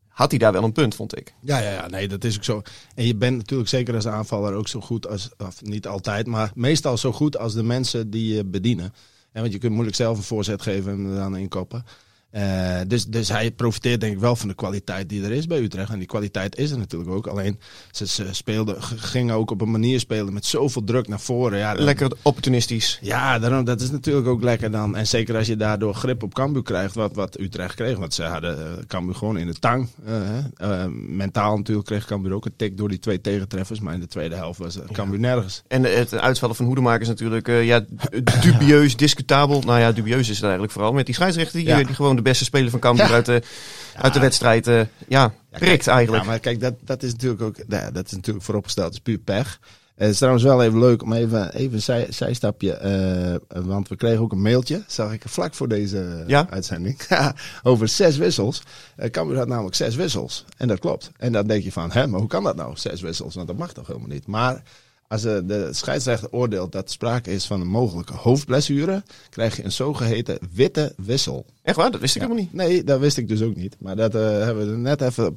had 0.09 0.31
hij 0.31 0.39
daar 0.39 0.53
wel 0.53 0.65
een 0.65 0.73
punt, 0.73 0.95
vond 0.95 1.17
ik. 1.17 1.35
Ja, 1.41 1.59
ja, 1.59 1.71
ja, 1.71 1.89
nee, 1.89 2.09
dat 2.09 2.25
is 2.25 2.37
ook 2.37 2.45
zo. 2.45 2.63
En 2.95 3.07
je 3.07 3.15
bent 3.17 3.37
natuurlijk 3.37 3.69
zeker 3.69 3.95
als 3.95 4.07
aanvaller 4.07 4.53
ook 4.55 4.69
zo 4.69 4.81
goed 4.81 5.09
als, 5.09 5.29
of 5.39 5.63
niet 5.63 5.87
altijd, 5.87 6.27
maar 6.27 6.51
meestal 6.55 6.99
zo 6.99 7.13
goed 7.13 7.39
als 7.39 7.55
de 7.55 7.63
mensen 7.63 8.11
die 8.11 8.35
je 8.35 8.45
bedienen. 8.45 8.95
En 9.33 9.41
want 9.41 9.53
je 9.53 9.59
kunt 9.59 9.73
moeilijk 9.73 9.97
zelf 9.97 10.17
een 10.17 10.23
voorzet 10.23 10.63
geven 10.63 10.93
en 10.93 11.15
dan 11.15 11.37
inkoppen. 11.37 11.85
Eh, 12.35 12.81
dus, 12.87 13.05
dus 13.07 13.29
hij 13.29 13.51
profiteert 13.51 14.01
denk 14.01 14.13
ik 14.13 14.19
wel 14.21 14.37
van 14.37 14.49
de 14.49 14.55
kwaliteit 14.55 15.09
die 15.09 15.25
er 15.25 15.33
is 15.33 15.47
bij 15.47 15.61
Utrecht. 15.61 15.91
En 15.91 15.99
die 15.99 16.07
kwaliteit 16.07 16.57
is 16.59 16.71
er 16.71 16.79
natuurlijk 16.79 17.11
ook. 17.11 17.27
Alleen 17.27 17.59
ze, 17.91 18.07
ze 18.07 18.27
speelden, 18.31 18.83
gingen 18.83 19.35
ook 19.35 19.51
op 19.51 19.61
een 19.61 19.71
manier 19.71 20.01
spelen 20.01 20.33
met 20.33 20.47
zoveel 20.47 20.85
druk 20.85 21.09
naar 21.09 21.21
voren. 21.21 21.59
Ja, 21.59 21.75
dan- 21.75 21.85
Lekker 21.85 22.11
opportunistisch. 22.23 22.99
Ja, 23.03 23.39
daarom, 23.39 23.65
dat 23.65 23.81
is 23.81 23.91
natuurlijk 23.91 24.27
ook 24.27 24.43
lekker 24.43 24.71
dan. 24.71 24.97
En 24.97 25.07
zeker 25.07 25.37
als 25.37 25.47
je 25.47 25.57
daardoor 25.57 25.95
grip 25.95 26.23
op 26.23 26.35
Cambuur 26.35 26.63
krijgt, 26.63 26.95
wat, 26.95 27.15
wat 27.15 27.41
Utrecht 27.41 27.75
kreeg. 27.75 27.99
Want 27.99 28.15
ze 28.15 28.23
hadden 28.23 28.59
eh, 28.59 28.85
Cambuur 28.87 29.15
gewoon 29.15 29.39
in 29.39 29.47
de 29.47 29.55
tang. 29.55 29.89
eh, 30.57 30.85
mentaal 31.07 31.57
natuurlijk 31.57 31.87
kreeg 31.87 32.07
Cambuur 32.07 32.33
ook 32.33 32.45
een 32.45 32.57
tik 32.57 32.77
door 32.77 32.89
die 32.89 32.99
twee 32.99 33.21
tegentreffers. 33.21 33.81
Maar 33.81 33.95
in 33.95 34.01
de 34.01 34.07
tweede 34.07 34.35
helft 34.35 34.59
was 34.59 34.77
uh, 34.77 34.83
Cambuur 34.93 35.19
nergens. 35.21 35.63
En 35.69 35.83
het 35.85 36.15
uitvallen 36.15 36.57
van 36.57 36.65
Hoedemakers 36.67 37.09
natuurlijk 37.09 37.49
eh, 37.49 37.67
ja, 37.67 37.85
dubieus, 38.43 38.97
discutabel. 38.97 39.61
Nou 39.61 39.81
ja, 39.81 39.93
dubieus 39.93 40.29
is 40.29 40.35
het 40.35 40.43
eigenlijk 40.43 40.73
vooral. 40.73 40.93
Met 40.93 41.07
die 41.07 41.15
scheidsrechter 41.15 41.59
die, 41.59 41.69
Ja. 41.69 41.77
die 41.83 41.95
gewoon 41.95 42.17
de 42.17 42.23
beste 42.25 42.45
speler 42.45 42.71
van 42.71 42.81
Cambuur 42.81 43.13
uit, 43.13 43.27
de, 43.27 43.43
uit 43.97 44.15
de 44.15 44.21
wedstrijd 44.21 44.67
eh, 44.67 44.81
ja, 45.09 45.35
prikt 45.51 45.87
eigenlijk. 45.87 46.23
Ja, 46.25 46.31
maar 46.31 46.39
kijk, 46.39 46.61
dat, 46.61 46.75
dat 46.85 47.03
is 47.03 47.13
natuurlijk 47.13 47.43
ook 47.43 47.57
nou 47.67 47.93
dat 47.93 48.07
is 48.07 48.13
natuurlijk 48.13 48.45
vooropgesteld. 48.45 48.87
Het 48.87 48.95
is 48.95 49.01
puur 49.03 49.19
pech. 49.19 49.59
Eh, 49.95 50.01
Het 50.01 50.11
is 50.11 50.17
trouwens 50.17 50.45
wel 50.45 50.63
even 50.63 50.79
leuk 50.79 51.03
om 51.03 51.13
even, 51.13 51.55
even 51.55 51.75
een 51.75 51.83
zij, 51.83 52.07
zijstapje. 52.11 52.73
eh, 52.73 53.63
want 53.65 53.89
we 53.89 53.97
kregen 53.97 54.21
ook 54.21 54.33
een 54.33 54.43
mailtje, 54.43 54.85
zag 54.87 55.13
ik 55.13 55.23
vlak 55.27 55.55
voor 55.55 55.69
deze 55.69 56.25
Ja? 56.27 56.47
uitzending. 56.51 57.01
over 57.63 57.89
zes 57.89 58.17
wissels. 58.17 58.63
Uh, 58.99 59.11
Cambuur 59.11 59.37
had 59.37 59.49
namelijk 59.49 59.75
zes 59.77 59.95
wissels. 59.95 60.45
En 60.57 60.69
dat 60.69 60.79
klopt. 60.79 61.11
En 61.17 61.33
dan 61.33 61.47
denk 61.47 61.63
je 61.65 61.73
van, 61.73 61.93
hè, 61.93 62.07
maar 62.07 62.21
hoe 62.21 62.29
kan 62.29 62.43
dat 62.45 62.57
nou, 62.57 62.77
zes 62.77 63.01
wissels? 63.01 63.35
Want 63.35 63.47
dat 63.47 63.57
mag 63.57 63.73
toch 63.73 63.87
helemaal 63.87 64.09
niet. 64.09 64.27
Maar 64.27 64.63
Als 65.09 65.25
eh, 65.25 65.37
de 65.45 65.69
scheidsrechter 65.73 66.29
oordeelt 66.31 66.73
dat 66.73 66.85
er 66.85 66.91
sprake 66.93 67.31
is 67.33 67.45
van 67.47 67.61
een 67.61 67.69
mogelijke 67.69 68.15
hoofdblessure, 68.15 69.03
krijg 69.31 69.57
je 69.57 69.65
een 69.65 69.73
zogeheten 69.73 70.39
witte 70.53 70.93
wissel. 70.97 71.47
Echt 71.63 71.77
waar? 71.77 71.91
Dat 71.91 72.01
wist 72.01 72.15
ik 72.17 72.23
Ja. 72.23 72.29
helemaal 72.29 72.49
niet. 72.53 72.61
Nee, 72.69 72.85
dat 72.85 73.01
wist 73.01 73.17
ik 73.17 73.29
dus 73.29 73.43
ook 73.43 73.57
niet. 73.57 73.77
Maar 73.79 73.97
dat 73.97 74.15
eh, 74.15 74.21
hebben 74.23 74.71
we 74.71 74.77
net 74.77 75.01
even 75.01 75.37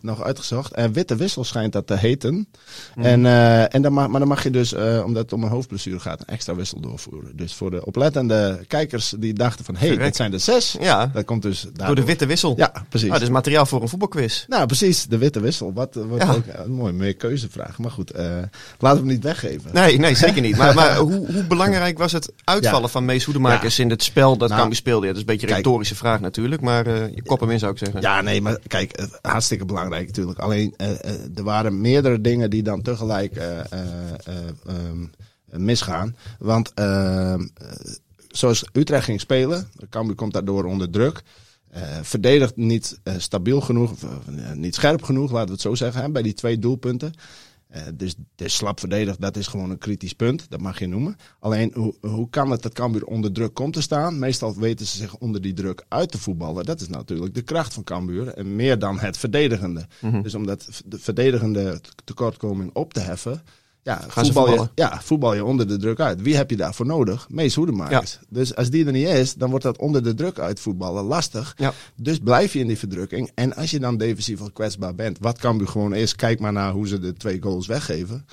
nog 0.00 0.22
uitgezocht. 0.22 0.72
En 0.72 0.92
witte 0.92 1.16
wissel 1.16 1.44
schijnt 1.44 1.72
dat 1.72 1.86
te 1.86 1.96
heten. 1.96 2.48
Mhm. 2.94 3.06
En, 3.06 3.26
eh, 3.26 3.74
en 3.74 3.82
dan 3.82 3.92
mag, 3.92 4.08
maar 4.08 4.18
dan 4.20 4.28
mag 4.28 4.42
je 4.42 4.50
dus, 4.50 4.72
omdat 5.04 5.22
het 5.22 5.32
om 5.32 5.42
een 5.42 5.48
hoofdblessure 5.50 5.98
gaat, 6.00 6.20
een 6.20 6.26
extra 6.26 6.54
wissel 6.54 6.80
doorvoeren. 6.80 7.36
Dus 7.36 7.54
voor 7.54 7.70
de 7.70 7.84
oplettende 7.84 8.64
kijkers 8.66 9.14
die 9.18 9.32
dachten 9.32 9.64
van, 9.64 9.76
hé, 9.76 9.86
hey, 9.88 9.96
dit 9.96 10.16
zijn 10.16 10.32
er 10.32 10.40
zes. 10.40 10.76
Ja, 10.80 11.06
Dat 11.06 11.24
komt 11.24 11.42
dus 11.42 11.60
door 11.62 11.72
daardoor. 11.72 11.96
de 11.96 12.04
witte 12.04 12.26
wissel. 12.26 12.54
Ja, 12.56 12.72
precies. 12.88 13.08
Ah, 13.08 13.14
dat 13.14 13.22
is 13.22 13.28
materiaal 13.30 13.66
voor 13.66 13.82
een 13.82 13.88
voetbalquiz. 13.88 14.44
Nou, 14.48 14.66
precies, 14.66 15.06
de 15.06 15.18
witte 15.18 15.40
wissel. 15.40 15.72
Wat, 15.72 15.94
wat 15.94 16.20
Ja. 16.22 16.32
ook 16.34 16.44
een 16.46 16.72
mooie 16.72 16.92
meer 16.92 17.14
keuzevraag. 17.16 17.78
Maar 17.78 17.90
goed, 17.90 18.12
laten 18.78 19.00
we 19.02 19.06
niet 19.08 19.22
weggeven. 19.22 19.70
Nee, 19.74 19.98
nee, 19.98 20.14
zeker 20.14 20.42
niet. 20.42 20.56
Maar, 20.56 20.74
maar 20.74 20.96
hoe, 21.08 21.32
hoe 21.32 21.44
belangrijk 21.44 21.98
was 21.98 22.12
het 22.12 22.32
uitvallen 22.44 22.82
Ja. 22.82 22.88
van 22.88 23.04
Mees 23.04 23.24
Hoedemakers 23.24 23.78
in 23.78 23.90
het 23.90 24.02
spel 24.02 24.36
dat 24.36 24.48
Nou, 24.48 24.74
speelde? 24.74 25.06
Ja, 25.06 25.12
dat 25.12 25.14
is 25.14 25.20
een 25.20 25.26
beetje 25.26 25.46
een 25.46 25.52
kijk. 25.52 25.64
retorische 25.64 25.94
vraag 25.94 26.20
natuurlijk, 26.20 26.62
maar 26.62 26.86
eh, 26.86 27.14
je 27.14 27.22
kop 27.22 27.40
hem 27.40 27.50
in 27.50 27.58
zou 27.58 27.72
ik 27.72 27.78
zeggen. 27.78 28.00
Ja, 28.00 28.20
nee, 28.20 28.40
maar 28.40 28.58
kijk, 28.66 28.92
eh, 28.92 29.06
hartstikke 29.22 29.64
belangrijk 29.64 30.06
natuurlijk. 30.06 30.38
Alleen, 30.38 30.74
eh, 30.76 30.88
er 31.36 31.42
waren 31.42 31.80
meerdere 31.80 32.20
dingen 32.20 32.50
die 32.50 32.62
dan 32.62 32.82
tegelijk 32.82 33.36
eh, 33.36 33.58
eh, 33.58 33.64
eh, 34.24 34.34
ehm, 34.66 35.06
misgaan. 35.64 36.16
Want 36.38 36.72
ehm, 36.74 37.40
eh, 37.54 37.68
zoals 38.28 38.64
Utrecht 38.72 39.04
ging 39.04 39.20
spelen, 39.20 39.68
Cambuur 39.90 40.14
komt 40.16 40.32
daardoor 40.32 40.64
onder 40.64 40.90
druk. 40.90 41.22
eh, 41.70 41.82
verdedigt 42.02 42.56
niet 42.56 42.98
stabiel 43.18 43.60
genoeg, 43.60 43.90
of, 43.90 44.04
niet 44.54 44.74
scherp 44.74 45.02
genoeg, 45.02 45.30
laten 45.30 45.46
we 45.46 45.52
het 45.52 45.60
zo 45.60 45.74
zeggen, 45.74 46.02
hè, 46.02 46.08
bij 46.10 46.22
die 46.22 46.34
twee 46.34 46.58
doelpunten. 46.58 47.12
Eh, 47.68 47.82
dus, 47.94 48.14
dus 48.34 48.56
slap 48.56 48.80
verdedigd, 48.80 49.20
dat 49.20 49.36
is 49.36 49.46
gewoon 49.46 49.70
een 49.70 49.78
kritisch 49.78 50.12
punt. 50.12 50.50
Dat 50.50 50.60
mag 50.60 50.78
je 50.78 50.86
noemen. 50.86 51.16
Alleen, 51.38 51.70
hoe, 51.74 51.94
hoe 52.00 52.30
kan 52.30 52.50
het 52.50 52.62
dat 52.62 52.72
Cambuur 52.72 53.04
onder 53.04 53.32
druk 53.32 53.54
komt 53.54 53.72
te 53.72 53.82
staan? 53.82 54.18
Meestal 54.18 54.54
weten 54.54 54.86
ze 54.86 54.96
zich 54.96 55.16
onder 55.16 55.40
die 55.40 55.52
druk 55.52 55.84
uit 55.88 56.10
te 56.10 56.18
voetballen. 56.18 56.64
Dat 56.64 56.80
is 56.80 56.88
natuurlijk 56.88 57.34
de 57.34 57.42
kracht 57.42 57.74
van 57.74 57.84
Cambuur. 57.84 58.28
En 58.28 58.56
meer 58.56 58.78
dan 58.78 58.98
het 58.98 59.18
verdedigende. 59.18 59.86
Mhm. 60.00 60.22
Dus 60.22 60.34
om 60.34 60.46
dat 60.46 60.82
de 60.84 60.98
verdedigende 60.98 61.80
tekortkoming 62.04 62.70
op 62.74 62.94
te 62.94 63.00
heffen... 63.00 63.42
Ja, 63.88 64.04
Gaan 64.08 64.24
voetbal 64.24 64.52
je, 64.52 64.68
ja, 64.74 65.00
voetbal 65.02 65.34
je 65.34 65.44
onder 65.44 65.68
de 65.68 65.76
druk 65.76 66.00
uit. 66.00 66.22
Wie 66.22 66.36
heb 66.36 66.50
je 66.50 66.56
daarvoor 66.56 66.86
nodig? 66.86 67.26
Mees 67.30 67.54
Hoedemakers. 67.54 68.18
Dus 68.28 68.54
als 68.54 68.70
die 68.70 68.86
er 68.86 68.92
niet 68.92 69.08
is, 69.08 69.34
dan 69.34 69.50
wordt 69.50 69.64
dat 69.64 69.78
onder 69.78 70.02
de 70.02 70.14
druk 70.14 70.38
uit 70.38 70.60
voetballen 70.60 71.04
lastig. 71.04 71.54
Ja. 71.56 71.72
Dus 71.96 72.18
blijf 72.18 72.52
je 72.52 72.58
in 72.58 72.66
die 72.66 72.78
verdrukking. 72.78 73.30
En 73.34 73.54
als 73.54 73.70
je 73.70 73.78
dan 73.78 73.96
defensief 73.96 74.40
al 74.40 74.50
kwetsbaar 74.50 74.94
bent, 74.94 75.18
wat 75.20 75.38
Cambuur 75.38 75.68
gewoon 75.68 75.94
is, 75.94 76.16
kijk 76.16 76.40
maar 76.40 76.52
naar 76.52 76.72
hoe 76.72 76.88
ze 76.88 76.98
de 76.98 77.12
twee 77.12 77.42
goals 77.42 77.66
weggeven. 77.66 78.26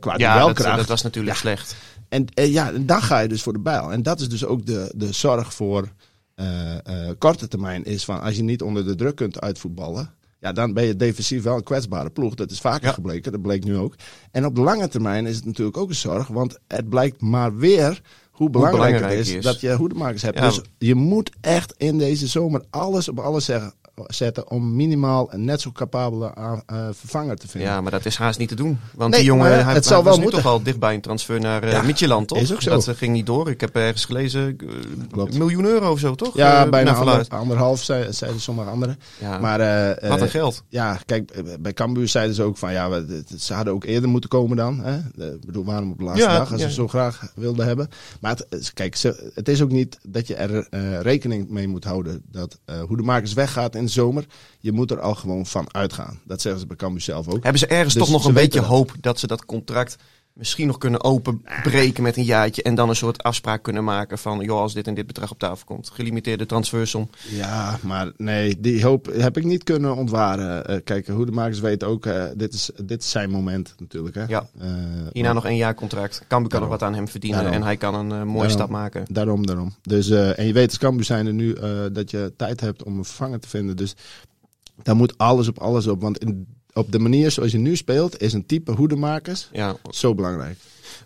Qua 0.00 0.14
Ja, 0.16 0.34
dat, 0.34 0.42
duelkracht. 0.42 0.76
dat 0.76 0.86
was 0.86 1.02
natuurlijk 1.02 1.36
slecht. 1.36 1.76
En 2.08 2.26
eh, 2.34 2.52
ja, 2.52 2.72
dan 2.72 3.02
ga 3.02 3.18
je 3.18 3.28
dus 3.28 3.42
voor 3.42 3.52
de 3.52 3.58
bijl. 3.58 3.92
En 3.92 4.02
dat 4.02 4.20
is 4.20 4.28
dus 4.28 4.44
ook 4.44 4.66
de, 4.66 4.92
de 4.96 5.12
zorg 5.12 5.54
voor 5.54 5.88
eh, 6.34 7.08
eh, 7.08 7.14
korte 7.18 7.48
termijn. 7.48 7.84
Is 7.84 8.04
van 8.04 8.20
als 8.20 8.36
je 8.36 8.42
niet 8.42 8.62
onder 8.62 8.84
de 8.84 8.94
druk 8.94 9.16
kunt 9.16 9.40
uitvoetballen. 9.40 10.14
Ja, 10.40 10.52
dan 10.52 10.72
ben 10.72 10.84
je 10.84 10.96
defensief 10.96 11.42
wel 11.42 11.56
een 11.56 11.62
kwetsbare 11.62 12.10
ploeg. 12.10 12.34
Dat 12.34 12.50
is 12.50 12.60
vaker 12.60 12.86
Ja. 12.86 12.92
gebleken. 12.92 13.32
Dat 13.32 13.42
bleek 13.42 13.64
nu 13.64 13.76
ook. 13.76 13.94
En 14.30 14.44
op 14.46 14.54
de 14.54 14.60
lange 14.60 14.88
termijn 14.88 15.26
is 15.26 15.36
het 15.36 15.44
natuurlijk 15.44 15.76
ook 15.76 15.88
een 15.88 15.94
zorg. 15.94 16.28
Want 16.28 16.58
het 16.68 16.88
blijkt 16.88 17.20
maar 17.20 17.56
weer 17.56 18.00
hoe 18.30 18.50
belangrijk, 18.50 18.84
belangrijk 18.94 19.18
het 19.18 19.28
is, 19.28 19.34
is. 19.34 19.44
dat 19.44 19.60
je 19.60 19.74
hoedemakers 19.74 20.22
hebt. 20.22 20.38
Ja. 20.38 20.44
Dus 20.48 20.60
je 20.78 20.94
moet 20.94 21.30
echt 21.40 21.74
in 21.76 21.98
deze 21.98 22.26
zomer 22.26 22.64
alles 22.70 23.08
op 23.08 23.18
alles 23.18 23.44
zeggen, 23.44 23.72
zetten 24.06 24.50
om 24.50 24.76
minimaal 24.76 25.32
een 25.32 25.44
net 25.44 25.60
zo 25.60 25.72
capabele 25.72 26.34
aan- 26.34 26.62
eh, 26.66 26.88
vervanger 26.92 27.36
te 27.36 27.48
vinden. 27.48 27.70
Ja, 27.70 27.80
maar 27.80 27.90
dat 27.90 28.04
is 28.06 28.16
haast 28.16 28.38
niet 28.38 28.48
te 28.48 28.54
doen. 28.54 28.78
Want 28.94 29.10
Nee, 29.10 29.20
die 29.20 29.28
jongen 29.28 29.48
maar 29.50 29.64
hij, 29.64 29.74
het 29.74 29.86
zal 29.86 30.04
wel 30.04 30.16
nu 30.16 30.22
moeten. 30.22 30.42
toch 30.42 30.52
al 30.52 30.62
dichtbij 30.62 30.94
een 30.94 31.00
transfer 31.00 31.40
naar 31.40 31.64
uh, 31.64 31.72
Ja, 31.72 31.82
Midtjylland, 31.82 32.28
toch? 32.28 32.38
is 32.38 32.52
ook 32.52 32.62
zo. 32.62 32.70
Dat 32.70 32.88
eh, 32.88 32.94
ging 32.94 33.12
niet 33.12 33.26
door. 33.26 33.50
Ik 33.50 33.60
heb 33.60 33.76
ergens 33.76 34.04
gelezen, 34.04 34.56
eh, 34.58 34.66
Klopt. 35.10 35.38
miljoen 35.38 35.64
euro 35.64 35.90
of 35.92 35.98
zo, 35.98 36.14
toch? 36.14 36.36
Ja, 36.36 36.64
Eh, 36.64 36.70
bijna 36.70 36.94
ander, 36.94 37.26
anderhalf, 37.28 37.82
zei- 37.82 38.12
zeiden 38.12 38.40
sommige 38.40 38.70
anderen. 38.70 38.98
Ja, 39.18 39.38
Maar, 39.38 39.60
eh, 39.60 40.08
wat 40.08 40.18
eh, 40.18 40.22
een 40.24 40.28
geld. 40.30 40.62
Ja, 40.68 40.98
kijk, 41.06 41.30
eh, 41.30 41.42
bij 41.60 41.72
Cambuur 41.72 42.08
zeiden 42.08 42.34
ze 42.34 42.42
ook 42.42 42.56
van 42.58 42.72
ja, 42.72 42.90
we- 42.90 43.22
ze 43.38 43.54
hadden 43.54 43.72
ook 43.74 43.84
eerder 43.84 44.08
moeten 44.08 44.30
komen 44.30 44.56
dan. 44.56 44.78
Hè? 44.80 44.92
Eh, 45.18 45.32
Ik 45.32 45.46
bedoel, 45.46 45.64
waarom 45.64 45.90
op 45.90 45.98
de 45.98 46.04
laatste 46.04 46.26
Ja, 46.28 46.38
dag 46.38 46.52
als 46.52 46.60
ze 46.62 46.70
zo 46.72 46.88
graag 46.88 47.32
wilden 47.34 47.66
hebben. 47.66 47.88
Maar 48.20 48.30
het, 48.30 48.48
eh, 48.48 48.60
kijk, 48.74 48.96
ze, 48.96 49.30
het 49.34 49.48
is 49.48 49.62
ook 49.62 49.70
niet 49.70 49.98
dat 50.08 50.26
je 50.26 50.34
er 50.34 50.66
eh, 50.70 51.00
rekening 51.00 51.48
mee 51.48 51.68
moet 51.68 51.84
houden 51.84 52.22
dat 52.30 52.58
eh, 52.64 52.80
hoe 52.82 52.96
de 52.96 53.02
makers 53.02 53.32
weggaat 53.32 53.74
in 53.74 53.88
zomer. 53.90 54.24
Je 54.60 54.72
moet 54.72 54.90
er 54.90 55.00
al 55.00 55.14
gewoon 55.14 55.46
van 55.46 55.74
uitgaan. 55.74 56.20
Dat 56.24 56.40
zeggen 56.40 56.60
ze 56.60 56.66
bij 56.66 56.76
Cambuur 56.76 57.00
zelf 57.00 57.28
ook. 57.28 57.42
Hebben 57.42 57.58
ze 57.60 57.66
ergens 57.66 57.94
Dus 57.94 58.02
toch 58.02 58.12
nog 58.12 58.24
een 58.24 58.34
beetje 58.34 58.60
dat. 58.60 58.68
hoop 58.68 58.92
dat 59.00 59.18
ze 59.18 59.26
dat 59.26 59.44
contract 59.44 59.96
misschien 60.32 60.66
nog 60.66 60.78
kunnen 60.78 61.04
openbreken 61.04 62.02
met 62.02 62.16
een 62.16 62.24
jaartje 62.24 62.62
en 62.62 62.74
dan 62.74 62.88
een 62.88 62.96
soort 62.96 63.22
afspraak 63.22 63.62
kunnen 63.62 63.84
maken 63.84 64.18
van, 64.18 64.40
joh, 64.40 64.60
als 64.60 64.74
dit 64.74 64.86
en 64.86 64.94
dit 64.94 65.06
bedrag 65.06 65.30
op 65.30 65.38
tafel 65.38 65.64
komt, 65.66 65.90
gelimiteerde 65.90 66.46
transfersom. 66.46 67.10
Ja, 67.28 67.78
maar 67.82 68.12
nee, 68.16 68.60
die 68.60 68.84
hoop 68.84 69.06
heb 69.12 69.36
ik 69.36 69.44
niet 69.44 69.64
kunnen 69.64 69.96
ontwaren. 69.96 70.66
Eh, 70.66 70.76
kijk, 70.84 71.06
hoe 71.06 71.26
de 71.26 71.32
makers 71.32 71.60
weten 71.60 71.88
ook, 71.88 72.06
eh, 72.06 72.24
dit, 72.36 72.54
is, 72.54 72.70
dit 72.84 73.02
is 73.02 73.10
zijn 73.10 73.30
moment 73.30 73.74
natuurlijk. 73.78 74.14
Hè? 74.14 74.24
Ja. 74.24 74.48
Eh, 74.58 74.66
Hierna 75.12 75.32
maar- 75.32 75.34
nog 75.34 75.44
één 75.46 75.56
jaar 75.56 75.74
contract. 75.74 76.24
Cambuur 76.28 76.50
kan 76.50 76.60
nog 76.60 76.68
wat 76.68 76.82
aan 76.82 76.94
hem 76.94 77.08
verdienen 77.08 77.40
Daarom. 77.42 77.60
en 77.60 77.66
hij 77.66 77.76
kan 77.76 77.94
een 77.94 78.06
mooie 78.06 78.26
Daarom. 78.32 78.50
stap 78.50 78.68
maken. 78.68 79.04
Daarom, 79.10 79.46
daarom. 79.46 79.74
Dus, 79.82 80.10
en 80.10 80.46
je 80.46 80.52
weet 80.52 80.68
als 80.68 80.78
Cambuur 80.78 81.04
zijn 81.04 81.26
er 81.26 81.32
nu 81.32 81.56
dat 81.92 82.10
je 82.10 82.32
tijd 82.36 82.60
hebt 82.60 82.82
om 82.82 82.98
een 82.98 83.04
vervanger 83.04 83.40
te 83.40 83.48
vinden. 83.48 83.76
Dus 83.76 83.94
daar 84.82 84.96
moet 84.96 85.18
alles 85.18 85.48
op 85.48 85.58
alles 85.58 85.86
op. 85.86 86.00
Want 86.00 86.18
in, 86.18 86.46
op 86.74 86.92
de 86.92 86.98
manier 86.98 87.30
zoals 87.30 87.52
je 87.52 87.58
nu 87.58 87.76
speelt, 87.76 88.20
is 88.20 88.32
een 88.32 88.46
type 88.46 88.72
hoedemakers 88.72 89.48
Ja. 89.52 89.76
zo 89.90 90.14
belangrijk. 90.14 90.58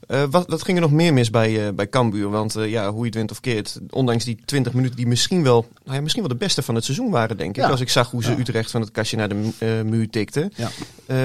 Eh, 0.07 0.23
wat, 0.31 0.49
wat 0.49 0.63
ging 0.63 0.77
er 0.77 0.83
nog 0.83 0.93
meer 0.93 1.13
mis 1.13 1.31
bij, 1.31 1.67
eh 1.67 1.73
bij 1.75 1.89
Cambuur? 1.89 2.29
Want 2.31 2.57
eh, 2.57 2.71
ja, 2.71 2.91
hoe 2.91 2.99
je 3.01 3.05
het 3.07 3.15
wint 3.15 3.31
of 3.31 3.41
keert, 3.41 3.79
ondanks 3.91 4.25
die 4.25 4.39
20 4.45 4.73
minuten 4.73 4.97
die 4.97 5.07
misschien 5.07 5.43
wel, 5.43 5.67
nou 5.85 5.97
ja, 5.97 6.03
misschien 6.03 6.23
wel 6.23 6.33
de 6.33 6.39
beste 6.39 6.63
van 6.63 6.75
het 6.75 6.85
seizoen 6.85 7.11
waren, 7.11 7.37
denk 7.37 7.57
ik. 7.57 7.63
Ja. 7.63 7.69
Als 7.71 7.81
ik 7.81 7.89
zag 7.89 8.11
hoe 8.11 8.23
ze 8.25 8.31
Ja. 8.31 8.39
Utrecht 8.39 8.71
van 8.71 8.81
het 8.81 8.91
kastje 8.91 9.17
naar 9.17 9.29
de 9.29 9.35
mu- 9.35 9.83
muur 9.85 10.11
tikten. 10.11 10.53
Ja. 10.57 10.71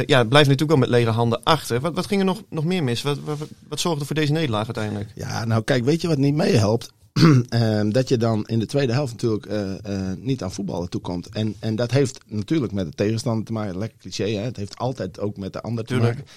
Ja, 0.06 0.18
het 0.18 0.30
blijft 0.30 0.50
natuurlijk 0.50 0.70
wel 0.70 0.78
met 0.78 0.90
lege 0.90 1.10
handen 1.10 1.44
achter. 1.44 1.80
Wat, 1.80 1.94
wat 1.96 2.06
ging 2.08 2.20
er 2.20 2.26
nog, 2.26 2.42
nog 2.50 2.64
meer 2.66 2.84
mis? 2.84 3.02
Wat, 3.02 3.20
wat, 3.26 3.38
wat 3.70 3.80
zorgde 3.80 4.06
voor 4.06 4.16
deze 4.16 4.32
nederlaag 4.32 4.66
uiteindelijk? 4.66 5.10
Ja, 5.16 5.46
nou 5.46 5.64
kijk, 5.64 5.84
weet 5.84 6.02
je 6.02 6.08
wat 6.08 6.18
niet 6.18 6.36
meehelpt? 6.36 6.92
Ehm, 7.50 7.90
dat 7.90 8.10
je 8.10 8.18
dan 8.18 8.48
in 8.48 8.60
de 8.60 8.66
tweede 8.66 8.94
helft 8.94 9.12
natuurlijk 9.12 9.46
eh, 9.46 9.72
eh, 9.72 10.18
niet 10.18 10.44
aan 10.44 10.52
voetballen 10.52 10.90
toekomt. 10.90 11.30
En, 11.30 11.56
en 11.60 11.76
dat 11.76 11.92
heeft 11.92 12.20
natuurlijk 12.28 12.72
met 12.72 12.86
de 12.86 12.92
tegenstander 12.92 13.46
te 13.46 13.52
maken. 13.52 13.78
Lekker 13.78 13.98
cliché, 14.00 14.30
hè? 14.30 14.42
Het 14.42 14.58
heeft 14.58 14.78
altijd 14.78 15.20
ook 15.20 15.38
met 15.38 15.54
de 15.54 15.62
ander 15.62 15.86
te 15.86 15.94
Tuurlijk. 15.94 16.16
maken. 16.16 16.32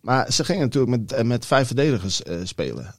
Maar 0.00 0.32
ze 0.32 0.44
gingen 0.44 0.62
natuurlijk 0.62 1.00
met, 1.00 1.12
eh, 1.12 1.24
met 1.24 1.46
vijf 1.46 1.66
verdedigers 1.66 2.22
spelen. 2.42 2.94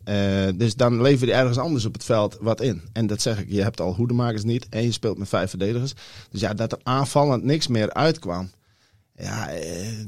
Dus 0.58 0.76
dan 0.76 1.02
lever 1.02 1.28
je 1.28 1.34
ergens 1.34 1.58
anders 1.58 1.86
op 1.86 1.94
het 1.94 2.04
veld 2.04 2.38
wat 2.42 2.62
in. 2.62 2.82
En 2.94 3.08
dat 3.08 3.22
zeg 3.22 3.40
ik, 3.40 3.46
je 3.50 3.62
hebt 3.62 3.82
al 3.82 3.96
hoedemakers 3.96 4.44
niet 4.44 4.68
en 4.70 4.84
je 4.84 4.92
speelt 4.92 5.18
met 5.18 5.30
vijf 5.30 5.50
verdedigers. 5.50 5.94
Dus 6.30 6.42
ja, 6.42 6.54
dat 6.54 6.72
er 6.72 6.80
aanvallend 6.84 7.44
niks 7.44 7.68
meer 7.68 7.94
uitkwam. 7.94 8.50
Ja, 9.18 9.50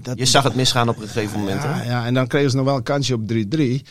dat, 0.01 0.17
Je 0.17 0.25
zag 0.25 0.43
het 0.43 0.55
misgaan 0.55 0.89
op 0.89 0.97
een 0.97 1.07
gegeven 1.07 1.39
moment. 1.39 1.61
ja, 1.61 1.73
hè? 1.73 1.89
ja, 1.89 2.05
en 2.05 2.13
dan 2.13 2.27
kregen 2.27 2.49
ze 2.49 2.55
nog 2.55 2.65
wel 2.65 2.75
een 2.75 2.83
kansje 2.83 3.13
op 3.13 3.21
3-3. 3.21 3.81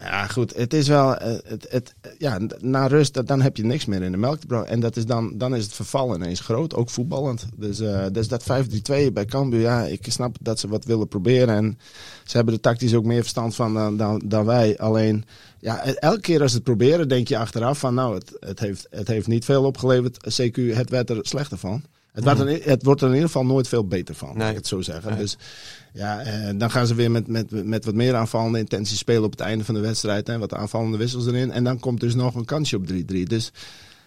Ja, 0.00 0.26
goed. 0.26 0.56
Het 0.56 0.74
is 0.74 0.88
wel. 0.88 1.16
eh, 1.16 1.36
Het, 1.44 1.66
het, 1.70 1.94
ja, 2.18 2.38
na 2.60 2.86
rust, 2.86 3.26
dan 3.26 3.40
heb 3.40 3.56
je 3.56 3.64
niks 3.64 3.84
meer 3.84 4.02
in 4.02 4.10
de 4.12 4.18
melk 4.18 4.38
te 4.38 4.46
brouwen. 4.46 4.70
En 4.70 4.80
dat 4.80 4.96
is 4.96 5.06
dan, 5.06 5.38
dan 5.38 5.54
is 5.54 5.64
het 5.64 5.72
verval 5.74 6.14
ineens 6.14 6.40
groot, 6.40 6.74
ook 6.74 6.90
voetballend. 6.90 7.46
Dus, 7.56 7.80
eh, 7.80 8.06
dus 8.12 8.28
dat 8.28 8.42
5-3-2 8.42 9.12
bij 9.12 9.24
Cambuur, 9.24 9.60
ja, 9.60 9.84
ik 9.84 10.06
snap 10.08 10.36
dat 10.40 10.58
ze 10.58 10.68
wat 10.68 10.84
willen 10.84 11.08
proberen. 11.08 11.54
En 11.54 11.78
ze 12.24 12.36
hebben 12.36 12.54
er 12.54 12.60
tactisch 12.60 12.94
ook 12.94 13.04
meer 13.04 13.20
verstand 13.20 13.54
van 13.54 13.74
dan, 13.74 13.96
dan, 13.96 14.22
dan 14.24 14.44
wij. 14.44 14.78
Alleen, 14.78 15.24
ja, 15.58 15.84
elke 15.84 16.20
keer 16.20 16.40
als 16.42 16.50
ze 16.50 16.56
het 16.56 16.64
proberen, 16.64 17.08
denk 17.08 17.28
je 17.28 17.38
achteraf 17.38 17.78
van, 17.78 17.94
nou, 17.94 18.14
het, 18.14 18.36
het, 18.40 18.60
heeft, 18.60 18.86
het 18.90 19.08
heeft 19.08 19.26
niet 19.26 19.44
veel 19.44 19.64
opgeleverd. 19.64 20.16
CQ, 20.42 20.74
het 20.74 20.90
werd 20.90 21.10
er 21.10 21.18
slechter 21.22 21.58
van. 21.58 21.82
Het, 22.12 22.24
wordt 22.24 22.40
er, 22.40 22.60
het 22.64 22.82
wordt 22.84 23.00
er 23.00 23.06
in 23.08 23.12
ieder 23.14 23.28
geval 23.28 23.44
nooit 23.46 23.68
veel 23.68 23.86
beter 23.86 24.14
van, 24.14 24.28
laat 24.28 24.36
Nee. 24.36 24.50
ik 24.50 24.56
het 24.56 24.66
zo 24.66 24.80
zeggen. 24.80 25.10
Nee. 25.10 25.20
Dus 25.20 25.36
ja, 25.92 26.20
eh, 26.20 26.50
dan 26.56 26.70
gaan 26.70 26.86
ze 26.86 26.94
weer 26.94 27.10
met, 27.10 27.26
met, 27.26 27.64
met 27.64 27.84
wat 27.84 27.94
meer 27.94 28.14
aanvallende 28.14 28.58
intentie 28.58 28.96
spelen 28.96 29.24
op 29.24 29.30
het 29.30 29.40
einde 29.40 29.64
van 29.64 29.74
de 29.74 29.80
wedstrijd. 29.80 30.28
En 30.28 30.40
wat 30.40 30.54
aanvallende 30.54 30.96
wissels 30.96 31.26
erin. 31.26 31.50
En 31.50 31.64
dan 31.64 31.78
komt 31.78 32.00
dus 32.00 32.14
nog 32.14 32.34
een 32.34 32.44
kansje 32.44 32.76
op 32.76 32.86
3-3. 32.92 33.22
Dus 33.26 33.52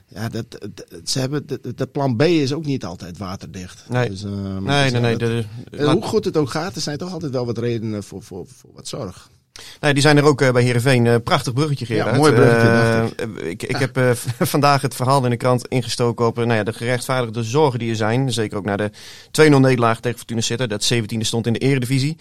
ja, 0.07 0.29
dat, 0.29 0.45
dat, 0.49 0.85
ze 1.09 1.19
hebben, 1.19 1.47
dat, 1.47 1.59
dat 1.77 1.91
plan 1.91 2.15
B 2.15 2.21
is 2.21 2.53
ook 2.53 2.65
niet 2.65 2.85
altijd 2.85 3.17
waterdicht. 3.17 3.83
Nee. 3.89 4.09
Dus, 4.09 4.23
maar 4.23 4.61
Nee, 4.61 4.83
dus, 4.83 4.91
nee, 4.91 5.01
nee. 5.01 5.17
dat- 5.17 5.29
de- 5.71 5.77
eh, 5.77 5.91
hoe 5.91 6.01
goed 6.01 6.25
het 6.25 6.37
ook 6.37 6.49
gaat, 6.49 6.75
er 6.75 6.81
zijn 6.81 6.97
toch 6.97 7.13
altijd 7.13 7.31
wel 7.31 7.45
wat 7.45 7.57
redenen 7.57 8.03
voor, 8.03 8.23
voor, 8.23 8.45
voor 8.47 8.69
wat 8.73 8.87
zorg. 8.87 9.29
Nee, 9.79 9.93
die 9.93 10.01
zijn 10.01 10.17
er 10.17 10.23
ook 10.23 10.41
eh, 10.41 10.51
bij 10.51 10.63
Heerenveen. 10.63 11.07
Eh, 11.07 11.15
prachtig 11.23 11.53
bruggetje, 11.53 11.85
Gerard. 11.85 12.17
mooi 12.17 12.33
bruggetje, 12.33 12.67
Eh, 13.15 13.49
ik 13.49 13.63
ik 13.63 13.75
heb 13.75 13.99
vandaag 14.53 14.81
het 14.81 14.95
verhaal 14.95 15.23
in 15.23 15.29
de 15.29 15.37
krant 15.37 15.67
ingestoken 15.67 16.25
op 16.25 16.35
nou 16.35 16.53
ja, 16.53 16.63
de 16.63 16.73
gerechtvaardigde 16.73 17.43
zorgen 17.43 17.79
die 17.79 17.89
er 17.89 17.95
zijn. 17.95 18.33
Zeker 18.33 18.57
ook 18.57 18.65
naar 18.65 18.77
de 18.77 18.91
2-0 19.31 19.59
nederlaag 19.59 19.99
tegen 19.99 20.17
Fortuna 20.17 20.41
Sittard. 20.41 20.69
Dat 20.69 20.93
17e 20.93 21.19
stond 21.19 21.47
in 21.47 21.53
de 21.53 21.59
eredivisie. 21.59 22.17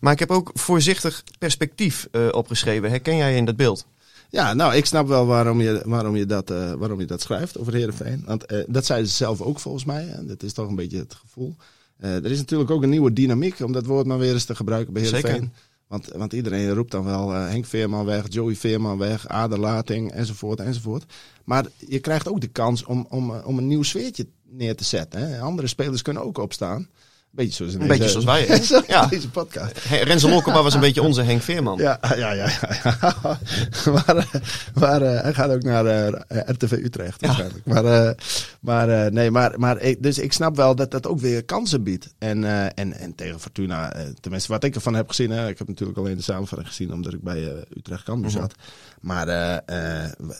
Maar 0.00 0.12
ik 0.12 0.18
heb 0.18 0.30
ook 0.30 0.50
voorzichtig 0.54 1.22
perspectief 1.38 2.08
opgeschreven. 2.30 2.90
Herken 2.90 3.16
jij 3.16 3.36
in 3.36 3.44
dat 3.44 3.56
beeld? 3.56 3.86
Ja, 4.30 4.54
nou, 4.54 4.74
ik 4.74 4.86
snap 4.86 5.08
wel 5.08 5.26
waarom 5.26 5.60
je, 5.60 5.82
waarom 5.84 6.16
je, 6.16 6.26
dat, 6.26 6.48
waarom 6.78 7.00
je 7.00 7.06
dat 7.06 7.20
schrijft 7.20 7.58
over 7.58 7.74
Heerenveen. 7.74 8.22
Want 8.26 8.44
dat 8.66 8.86
zeiden 8.86 9.08
ze 9.08 9.16
zelf 9.16 9.40
ook 9.40 9.60
volgens 9.60 9.84
mij. 9.84 10.08
En 10.08 10.26
dat 10.26 10.42
is 10.42 10.52
toch 10.52 10.68
een 10.68 10.74
beetje 10.74 10.98
het 10.98 11.14
gevoel. 11.14 11.56
Er 12.00 12.30
is 12.30 12.38
natuurlijk 12.38 12.70
ook 12.70 12.82
een 12.82 12.90
nieuwe 12.90 13.12
dynamiek, 13.12 13.60
om 13.60 13.72
dat 13.72 13.86
woord 13.86 14.06
maar 14.06 14.18
weer 14.18 14.32
eens 14.32 14.44
te 14.44 14.54
gebruiken 14.54 14.92
bij 14.92 15.04
Zeker. 15.04 15.48
Want, 15.88 16.06
want 16.06 16.32
iedereen 16.32 16.74
roept 16.74 16.90
dan 16.90 17.04
wel 17.04 17.34
eh, 17.34 17.48
Henk 17.48 17.66
Veerman 17.66 18.04
weg, 18.04 18.24
Joey 18.28 18.54
Veerman 18.54 18.98
weg, 18.98 19.28
Aderlating 19.28 20.12
enzovoort 20.12 20.60
enzovoort. 20.60 21.12
Maar 21.44 21.66
je 21.86 21.98
krijgt 21.98 22.28
ook 22.28 22.40
de 22.40 22.48
kans 22.48 22.84
om, 22.84 23.06
om, 23.08 23.34
eh, 23.34 23.46
om 23.46 23.58
een 23.58 23.66
nieuw 23.66 23.82
sfeertje 23.82 24.26
neer 24.44 24.76
te 24.76 24.84
zetten. 24.84 25.20
Hè. 25.20 25.40
Andere 25.40 25.68
spelers 25.68 26.02
kunnen 26.02 26.24
ook 26.24 26.38
opstaan. 26.38 26.88
Beetje 27.30 27.52
zoals, 27.54 27.74
in 27.74 27.80
Een 27.80 27.86
deze, 27.88 27.98
beetje 28.00 28.20
zoals 28.20 28.24
wij, 28.24 28.46
hè? 28.86 28.92
Ja. 28.94 29.06
Deze 29.06 29.30
podcast. 29.30 29.88
Hey, 29.88 30.02
Renzo 30.02 30.28
Lokema 30.28 30.62
was 30.62 30.74
een 30.74 30.80
beetje 30.80 31.02
onze 31.02 31.22
Henk 31.22 31.42
Veerman. 31.42 31.78
Ja, 31.78 31.98
ja, 32.16 32.32
ja. 32.32 32.48
ja. 32.84 33.38
maar 33.94 34.16
eh, 34.16 34.24
maar 34.74 35.02
eh, 35.02 35.22
hij 35.22 35.34
gaat 35.34 35.50
ook 35.50 35.62
naar 35.62 35.84
eh, 35.86 36.40
RTV 36.46 36.72
Utrecht 36.72 37.20
waarschijnlijk. 37.20 37.64
Maar, 37.66 37.84
eh, 37.84 38.10
maar 38.60 38.88
eh, 38.88 39.10
nee, 39.12 39.30
maar, 39.30 39.58
maar 39.60 39.80
ik, 39.80 40.02
dus 40.02 40.18
ik 40.18 40.32
snap 40.32 40.56
wel 40.56 40.74
dat 40.76 40.90
dat 40.90 41.06
ook 41.06 41.20
weer 41.20 41.44
kansen 41.44 41.82
biedt. 41.82 42.14
En, 42.18 42.44
en, 42.74 42.92
en 42.92 43.14
tegen 43.14 43.40
Fortuna, 43.40 43.94
tenminste 44.20 44.52
wat 44.52 44.64
ik 44.64 44.74
ervan 44.74 44.94
heb 44.94 45.08
gezien. 45.08 45.30
Hè, 45.30 45.48
ik 45.48 45.58
heb 45.58 45.68
natuurlijk 45.68 45.98
alleen 45.98 46.16
de 46.16 46.22
samenvatting 46.22 46.68
gezien 46.68 46.92
omdat 46.92 47.12
ik 47.12 47.22
bij 47.22 47.64
Utrecht 47.76 48.02
Cambuur 48.04 48.30
Mhm. 48.30 48.40
zat. 48.40 48.54
Maar 49.00 49.26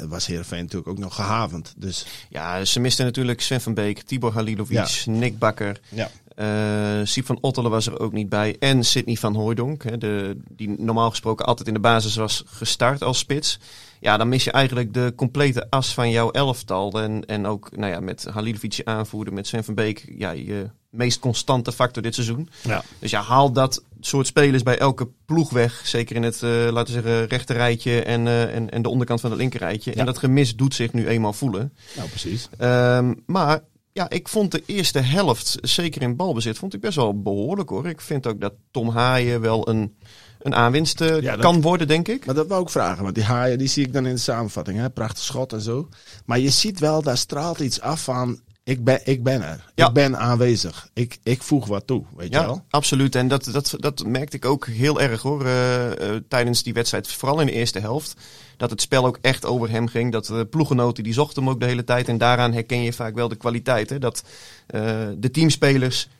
was 0.09 0.27
Heerenveen 0.27 0.63
natuurlijk 0.63 0.89
ook 0.91 0.99
nog 0.99 1.15
gehavend. 1.15 1.75
Dus 1.77 2.07
Ja, 2.29 2.65
ze 2.65 2.81
misten 2.81 3.05
natuurlijk 3.05 3.41
Sven 3.41 3.61
van 3.61 3.75
Beek, 3.75 4.03
Tibor 4.03 4.33
Halilovic, 4.33 5.03
Nick 5.07 5.39
Bakker. 5.39 5.81
ja. 5.89 6.11
Eh 6.39 7.01
Siep 7.05 7.27
van 7.27 7.39
Ottelen 7.41 7.71
was 7.71 7.87
er 7.87 8.01
ook 8.01 8.13
niet 8.13 8.29
bij. 8.29 8.57
En 8.59 8.85
Sidney 8.85 9.17
van 9.17 9.35
Hooijdonk, 9.35 9.83
hè, 9.83 9.99
de, 9.99 10.37
die 10.49 10.75
normaal 10.79 11.11
gesproken 11.11 11.47
altijd 11.47 11.69
in 11.69 11.75
de 11.75 11.81
basis 11.81 12.17
was 12.17 12.43
gestart 12.47 13.03
als 13.03 13.19
spits. 13.19 13.59
Ja, 14.01 14.17
dan 14.17 14.29
mis 14.29 14.45
je 14.45 14.51
eigenlijk 14.51 14.95
de 14.95 15.13
complete 15.17 15.67
as 15.71 15.95
van 15.95 16.11
jouw 16.11 16.31
elftal. 16.31 17.01
En, 17.03 17.27
en 17.27 17.47
ook 17.47 17.77
nou 17.77 17.93
ja, 17.93 18.01
met 18.01 18.25
Halilovic 18.25 18.73
je 18.73 18.85
aanvoerder, 18.85 19.35
met 19.35 19.47
Sven 19.47 19.65
van 19.65 19.75
Beek, 19.75 20.13
ja, 20.17 20.31
je 20.31 20.71
meest 20.91 21.19
constante 21.19 21.73
factor 21.73 22.03
dit 22.03 22.15
seizoen. 22.15 22.49
Ja. 22.63 22.83
Dus 22.99 23.11
ja, 23.11 23.23
haal 23.23 23.53
dat 23.53 23.83
soort 24.01 24.27
spelers 24.27 24.63
bij 24.63 24.79
elke 24.79 25.09
ploeg 25.25 25.51
weg. 25.51 25.81
Zeker 25.85 26.17
in 26.17 26.23
het, 26.23 26.43
eh, 26.43 26.51
laten 26.51 26.95
we 26.95 27.03
zeggen, 27.03 27.27
rechterrijtje 27.27 28.03
en, 28.03 28.27
eh, 28.27 28.55
en, 28.55 28.71
en 28.71 28.83
de 28.83 28.89
onderkant 28.89 29.21
van 29.21 29.31
het 29.31 29.39
linkerrijtje. 29.39 29.91
Ja. 29.91 29.97
En 29.97 30.07
dat 30.07 30.19
gemis 30.19 30.57
doet 30.57 30.75
zich 30.75 30.93
nu 30.93 31.07
eenmaal 31.09 31.33
voelen. 31.33 31.73
Nou, 31.97 32.09
precies. 32.09 32.49
Ehm, 32.59 33.15
maar 33.27 33.61
ja, 33.99 34.11
ik 34.11 34.29
vond 34.29 34.51
de 34.53 34.63
eerste 34.67 34.99
helft, 34.99 35.57
zeker 35.61 36.03
in 36.03 36.17
balbezit, 36.17 36.59
vond 36.59 36.75
ik 36.75 36.81
best 36.81 36.97
wel 36.97 37.23
behoorlijk 37.23 37.69
hoor. 37.69 37.87
Ik 37.89 38.01
vind 38.01 38.27
ook 38.27 38.41
dat 38.41 38.53
Tom 38.71 38.89
Haaien 38.89 39.41
wel 39.41 39.69
een, 39.69 39.97
een 40.39 40.55
aanwinst 40.55 41.01
eh, 41.01 41.21
Ja, 41.21 41.33
dat- 41.33 41.41
kan 41.41 41.61
worden, 41.61 41.89
denk 41.89 42.09
ik. 42.09 42.27
Maar 42.27 42.35
dat 42.35 42.47
wou 42.47 42.63
ik 42.63 42.69
vragen, 42.71 43.03
want 43.03 43.15
die 43.15 43.25
haaien 43.25 43.59
die 43.59 43.69
zie 43.69 43.85
ik 43.87 43.93
dan 43.93 44.07
in 44.07 44.15
de 44.15 44.21
samenvatting. 44.21 44.79
Hè? 44.79 44.91
Prachtig 44.91 45.23
schot 45.25 45.53
en 45.53 45.61
zo. 45.61 45.89
Maar 46.25 46.39
je 46.39 46.51
ziet 46.51 46.79
wel, 46.79 47.03
daar 47.03 47.19
straalt 47.19 47.59
iets 47.61 47.81
af 47.81 48.03
van... 48.03 48.41
Ik 48.69 48.85
ben, 48.85 49.01
ik 49.05 49.23
ben 49.23 49.43
er. 49.43 49.65
Ja. 49.75 49.87
Ik 49.87 49.93
ben 49.93 50.19
aanwezig. 50.19 50.89
Ik, 50.95 51.19
ik 51.23 51.43
voeg 51.43 51.67
wat 51.67 51.87
toe, 51.87 52.05
weet 52.17 52.29
je 52.33 52.39
Ja, 52.39 52.45
wel? 52.47 52.65
absoluut. 52.71 53.15
En 53.15 53.29
dat, 53.29 53.45
dat, 53.53 53.75
dat 53.79 54.05
merkte 54.07 54.37
ik 54.37 54.45
ook 54.45 54.67
heel 54.67 55.01
erg 55.01 55.23
hoor. 55.23 55.45
eh, 55.45 56.15
eh, 56.15 56.23
tijdens 56.29 56.63
die 56.63 56.73
wedstrijd, 56.75 57.09
vooral 57.13 57.41
in 57.41 57.47
de 57.47 57.53
eerste 57.53 57.79
helft. 57.79 58.15
Dat 58.57 58.71
het 58.71 58.81
spel 58.81 59.07
ook 59.07 59.19
echt 59.21 59.45
over 59.47 59.71
hem 59.71 59.89
ging. 59.89 60.13
Dat 60.13 60.27
de 60.27 60.47
ploegenoten 60.51 61.05
die 61.05 61.13
zochten 61.13 61.43
hem 61.43 61.53
ook 61.53 61.61
de 61.61 61.67
hele 61.67 61.85
tijd. 61.85 62.09
En 62.09 62.19
daaraan 62.19 62.53
herken 62.53 62.83
je 62.83 62.93
vaak 62.93 63.15
wel 63.15 63.29
de 63.29 63.37
kwaliteit. 63.37 63.91
Hè? 63.91 63.99
Dat 63.99 64.23
eh, 64.67 64.81
de 65.17 65.31
teamspelers 65.31 66.03
eh, 66.05 66.13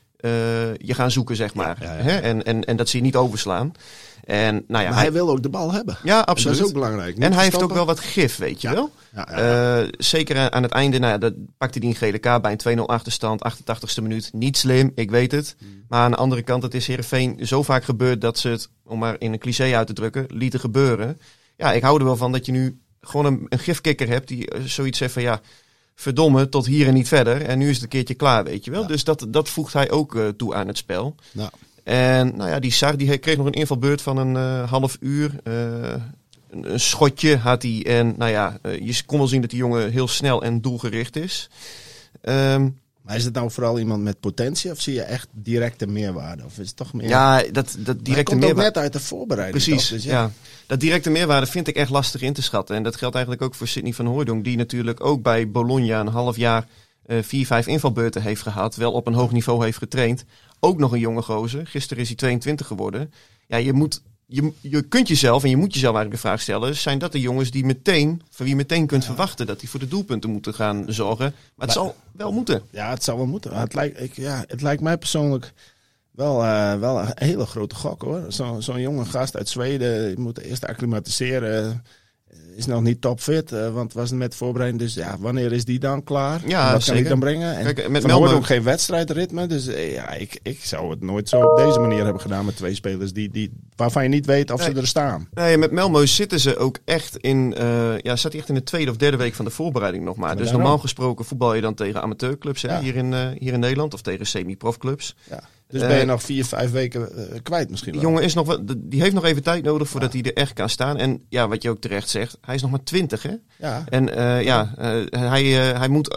je 0.77 0.93
gaan 0.93 1.11
zoeken, 1.11 1.35
zeg 1.35 1.53
maar. 1.53 1.77
ja, 1.81 1.93
ja. 1.93 2.03
Hè? 2.03 2.17
En, 2.19 2.43
en, 2.43 2.63
en 2.63 2.75
dat 2.75 2.89
ze 2.89 2.97
je 2.97 3.03
niet 3.03 3.15
overslaan. 3.15 3.71
En 4.29 4.63
nou 4.67 4.83
ja, 4.83 4.89
maar 4.89 4.99
hij, 4.99 5.11
wil 5.11 5.29
ook 5.29 5.43
de 5.43 5.49
bal 5.49 5.73
hebben. 5.73 5.97
Ja, 6.03 6.19
absoluut. 6.19 6.57
Dat 6.57 6.65
is 6.65 6.71
ook 6.73 6.79
belangrijk. 6.79 7.15
Niet 7.15 7.23
En 7.23 7.33
hij 7.33 7.43
heeft 7.43 7.63
ook 7.63 7.73
wel 7.73 7.85
wat 7.85 7.99
gif, 7.99 8.37
weet 8.37 8.61
je 8.61 8.67
Ja. 8.67 8.73
wel. 8.73 8.91
Ja, 9.13 9.27
ja. 9.31 9.81
Eh, 9.81 9.87
zeker 9.97 10.49
aan 10.49 10.63
het 10.63 10.71
einde, 10.71 10.99
nou 10.99 11.11
ja, 11.11 11.17
dat 11.17 11.33
pakte 11.57 11.79
hij 11.79 11.87
een 11.87 11.95
gele 11.95 12.17
kaart 12.17 12.41
bij 12.41 12.51
een 12.51 12.77
2-0 12.77 12.85
achterstand, 12.85 13.41
88ste 13.43 14.01
minuut. 14.01 14.29
Niet 14.33 14.57
slim, 14.57 14.91
ik 14.95 15.11
weet 15.11 15.31
het. 15.31 15.55
Hmm. 15.59 15.83
Maar 15.87 16.01
aan 16.01 16.11
de 16.11 16.17
andere 16.17 16.41
kant, 16.41 16.63
het 16.63 16.73
is 16.73 16.87
Heerenveen 16.87 17.39
zo 17.47 17.63
vaak 17.63 17.83
gebeurd 17.83 18.21
dat 18.21 18.37
ze 18.37 18.49
het, 18.49 18.69
om 18.85 18.99
maar 18.99 19.15
in 19.19 19.33
een 19.33 19.39
cliché 19.39 19.75
uit 19.75 19.87
te 19.87 19.93
drukken, 19.93 20.25
lieten 20.27 20.59
gebeuren. 20.59 21.19
Ja, 21.57 21.73
ik 21.73 21.81
hou 21.81 21.99
er 21.99 22.05
wel 22.05 22.17
van 22.17 22.31
dat 22.31 22.45
je 22.45 22.51
nu 22.51 22.79
gewoon 23.01 23.25
een, 23.25 23.45
een 23.49 23.59
gifkikker 23.59 24.07
hebt 24.07 24.27
die 24.27 24.49
eh, 24.49 24.61
zoiets 24.61 24.97
zegt 24.97 25.13
van 25.13 25.21
ja, 25.21 25.41
verdomme, 25.99 26.49
tot 26.49 26.65
hier 26.65 26.87
en 26.87 26.93
niet 26.93 27.07
verder. 27.07 27.41
En 27.41 27.57
nu 27.57 27.69
is 27.69 27.73
het 27.73 27.83
een 27.83 27.89
keertje 27.89 28.13
klaar, 28.13 28.43
weet 28.43 28.65
je 28.65 28.71
wel. 28.71 28.87
Dus 28.87 29.03
dat, 29.03 29.25
dat 29.29 29.49
voegt 29.49 29.73
hij 29.73 29.91
ook 29.91 30.15
eh, 30.15 30.27
toe 30.27 30.55
aan 30.55 30.67
het 30.67 30.77
spel. 30.77 31.15
Ja. 31.31 31.51
En 31.83 32.35
nou 32.35 32.49
ja, 32.49 32.59
die 32.59 32.71
Sar 32.71 32.97
die 32.97 33.17
kreeg 33.17 33.37
nog 33.37 33.45
een 33.45 33.51
invalbeurt 33.51 34.01
van 34.01 34.17
een 34.17 34.35
eh, 34.35 34.69
half 34.69 34.97
uur. 34.99 35.31
Eh, 35.43 35.53
een, 36.49 36.71
een 36.71 36.79
schotje 36.79 37.37
had 37.37 37.61
hij. 37.61 37.85
En 37.85 38.13
nou 38.17 38.31
ja, 38.31 38.59
je 38.61 39.03
kon 39.05 39.17
wel 39.17 39.27
zien 39.27 39.41
dat 39.41 39.49
die 39.49 39.59
jongen 39.59 39.91
heel 39.91 40.07
snel 40.07 40.43
en 40.43 40.61
doelgericht 40.61 41.15
is. 41.15 41.49
Ehm, 42.21 42.69
Maar 43.09 43.17
is 43.17 43.25
het 43.25 43.33
nou 43.33 43.51
vooral 43.51 43.79
iemand 43.79 44.03
met 44.03 44.19
potentie 44.19 44.71
of 44.71 44.81
zie 44.81 44.93
je 44.93 45.01
echt 45.01 45.27
directe 45.31 45.87
meerwaarde? 45.87 46.45
Of 46.45 46.57
is 46.57 46.67
het 46.67 46.75
toch 46.75 46.93
meer... 46.93 47.09
ja, 47.09 47.43
dat, 47.51 47.75
dat 47.79 48.05
directe 48.05 48.23
komt 48.23 48.43
ook 48.43 48.47
meerwaarde. 48.47 48.61
net 48.61 48.77
uit 48.77 48.93
de 48.93 48.99
voorbereiding. 48.99 49.63
Precies, 49.63 49.87
toch? 49.87 49.97
Dus 49.97 50.03
ja. 50.03 50.31
Dat 50.67 50.79
directe 50.79 51.09
meerwaarde 51.09 51.47
vind 51.47 51.67
ik 51.67 51.75
echt 51.75 51.89
lastig 51.89 52.21
in 52.21 52.33
te 52.33 52.41
schatten. 52.41 52.75
En 52.75 52.83
dat 52.83 52.95
geldt 52.95 53.15
eigenlijk 53.15 53.45
ook 53.45 53.55
voor 53.55 53.67
Sidney 53.67 53.93
van 53.93 54.05
Hooijdonk. 54.05 54.43
Die 54.43 54.57
natuurlijk 54.57 55.05
ook 55.05 55.21
bij 55.21 55.51
Bologna 55.51 55.99
een 55.99 56.07
half 56.07 56.37
jaar 56.37 56.67
eh, 57.05 57.17
vier, 57.21 57.45
vijf 57.45 57.67
invalbeurten 57.67 58.21
heeft 58.21 58.41
gehad. 58.41 58.75
Wel 58.75 58.91
op 58.91 59.07
een 59.07 59.13
hoog 59.13 59.31
niveau 59.31 59.63
heeft 59.63 59.77
getraind. 59.77 60.25
Ook 60.59 60.77
nog 60.79 60.91
een 60.91 60.99
jonge 60.99 61.21
gozer. 61.21 61.67
Gisteren 61.67 62.01
is 62.01 62.07
hij 62.07 62.17
22 62.17 62.67
geworden. 62.67 63.11
Ja, 63.47 63.57
je 63.57 63.73
moet... 63.73 64.01
Je, 64.31 64.51
je 64.61 64.81
kunt 64.81 65.07
jezelf, 65.07 65.43
en 65.43 65.49
je 65.49 65.57
moet 65.57 65.73
jezelf 65.73 65.95
eigenlijk 65.95 66.23
de 66.23 66.27
vraag 66.29 66.41
stellen... 66.41 66.75
zijn 66.75 66.99
dat 66.99 67.11
de 67.11 67.19
jongens 67.19 67.51
die 67.51 67.65
meteen, 67.65 68.21
van 68.29 68.45
wie 68.45 68.49
je 68.49 68.55
meteen 68.55 68.87
kunt 68.87 69.05
verwachten... 69.05 69.45
dat 69.47 69.59
die 69.59 69.69
voor 69.69 69.79
de 69.79 69.87
doelpunten 69.87 70.29
moeten 70.29 70.53
gaan 70.53 70.85
zorgen. 70.87 71.33
Maar 71.55 71.67
het 71.67 71.75
zal 71.75 71.95
wel 72.11 72.31
moeten. 72.31 72.61
Ja, 72.71 72.89
het 72.89 73.03
zou 73.03 73.17
wel 73.17 73.25
moeten. 73.27 73.53
Het 73.59 73.73
lijkt, 73.73 74.01
ik, 74.01 74.13
ja, 74.15 74.43
het 74.47 74.61
lijkt 74.61 74.81
mij 74.81 74.97
persoonlijk 74.97 75.53
wel, 76.11 76.43
eh, 76.43 76.75
wel 76.79 76.99
een 76.99 77.11
hele 77.15 77.45
grote 77.45 77.75
gok 77.75 78.01
hoor. 78.01 78.25
Zo- 78.31 78.59
Zo'n 78.59 78.81
jonge 78.81 79.05
gast 79.05 79.37
uit 79.37 79.49
Zweden, 79.49 80.09
je 80.09 80.17
moet 80.19 80.39
eerst 80.39 80.65
acclimatiseren. 80.65 81.83
Is 82.55 82.65
nog 82.65 82.81
niet 82.81 83.01
topfit, 83.01 83.51
eh, 83.51 83.73
want 83.73 83.93
was 83.93 84.11
met 84.11 84.35
voorbereiding. 84.35 84.81
Dus 84.81 84.93
ja, 84.93 85.15
wanneer 85.19 85.51
is 85.51 85.65
die 85.65 85.79
dan 85.79 86.03
klaar? 86.03 86.41
Ja, 86.47 86.71
wat 86.71 86.83
kan 86.85 86.95
ik 86.95 87.07
dan 87.07 87.19
brengen? 87.19 87.57
En 87.57 87.63
Kijk, 87.73 87.89
met 87.89 88.11
ook 88.11 88.45
geen 88.45 88.63
wedstrijdritme. 88.63 89.47
Dus 89.47 89.67
eh, 89.67 89.93
ja, 89.93 90.11
ik, 90.13 90.39
ik 90.43 90.63
zou 90.63 90.89
het 90.89 91.01
nooit 91.01 91.29
zo 91.29 91.41
op 91.41 91.57
deze 91.57 91.79
manier 91.79 92.03
hebben 92.03 92.21
gedaan 92.21 92.45
met 92.45 92.55
twee 92.55 92.75
spelers 92.75 93.13
die, 93.13 93.29
die, 93.29 93.51
waarvan 93.75 94.03
je 94.03 94.09
niet 94.09 94.25
weet 94.25 94.51
of 94.51 94.59
Nee. 94.59 94.69
ze 94.73 94.79
er 94.79 94.87
staan. 94.87 95.27
Nee, 95.33 95.57
met 95.57 95.71
Melmo 95.71 96.05
zitten 96.05 96.39
ze 96.39 96.57
ook 96.57 96.77
echt 96.85 97.17
in. 97.17 97.53
eh 97.55 97.97
ja, 97.97 98.15
hij 98.31 98.41
echt 98.41 98.49
in 98.49 98.55
de 98.55 98.63
tweede 98.63 98.91
of 98.91 98.97
derde 98.97 99.17
week 99.17 99.33
van 99.33 99.45
de 99.45 99.51
voorbereiding 99.51 100.03
nog 100.03 100.15
maar. 100.15 100.35
Dus 100.35 100.43
daarom. 100.45 100.61
normaal 100.61 100.79
gesproken 100.79 101.25
voetbal 101.25 101.53
je 101.53 101.61
dan 101.61 101.73
tegen 101.73 102.01
amateurclubs 102.01 102.61
hè, 102.61 102.79
hier, 102.79 102.95
in, 102.95 103.13
eh, 103.13 103.27
hier 103.37 103.53
in 103.53 103.59
Nederland 103.59 103.93
of 103.93 104.01
tegen 104.01 104.25
semi-profclubs. 104.25 105.15
Ja. 105.29 105.39
Dus 105.71 105.81
Eh, 105.81 105.87
ben 105.87 105.97
je 105.97 106.05
nog 106.05 106.23
vier, 106.23 106.45
vijf 106.45 106.71
weken 106.71 107.15
eh, 107.31 107.39
kwijt 107.43 107.69
misschien 107.69 107.91
Die 107.91 108.01
wel. 108.01 108.09
jongen 108.09 108.25
is 108.25 108.33
nog 108.33 108.47
wel, 108.47 108.59
die 108.77 109.01
heeft 109.01 109.13
nog 109.13 109.25
even 109.25 109.43
tijd 109.43 109.63
nodig 109.63 109.89
voordat 109.89 110.13
hij 110.13 110.21
er 110.23 110.33
echt 110.33 110.53
kan 110.53 110.69
staan. 110.69 110.97
En 110.97 111.21
ja, 111.29 111.47
wat 111.47 111.61
je 111.61 111.69
ook 111.69 111.81
terecht 111.81 112.09
zegt, 112.09 112.37
hij 112.41 112.55
is 112.55 112.61
nog 112.61 112.71
maar 112.71 112.83
twintig 112.83 113.23
hè. 113.23 113.33
Ja. 113.57 113.83
En 113.89 114.15
eh, 114.15 114.43
ja, 114.43 114.73
eh, 114.77 114.89
hij, 115.09 115.71
eh, 115.71 115.77
hij 115.79 115.87
moet 115.87 116.15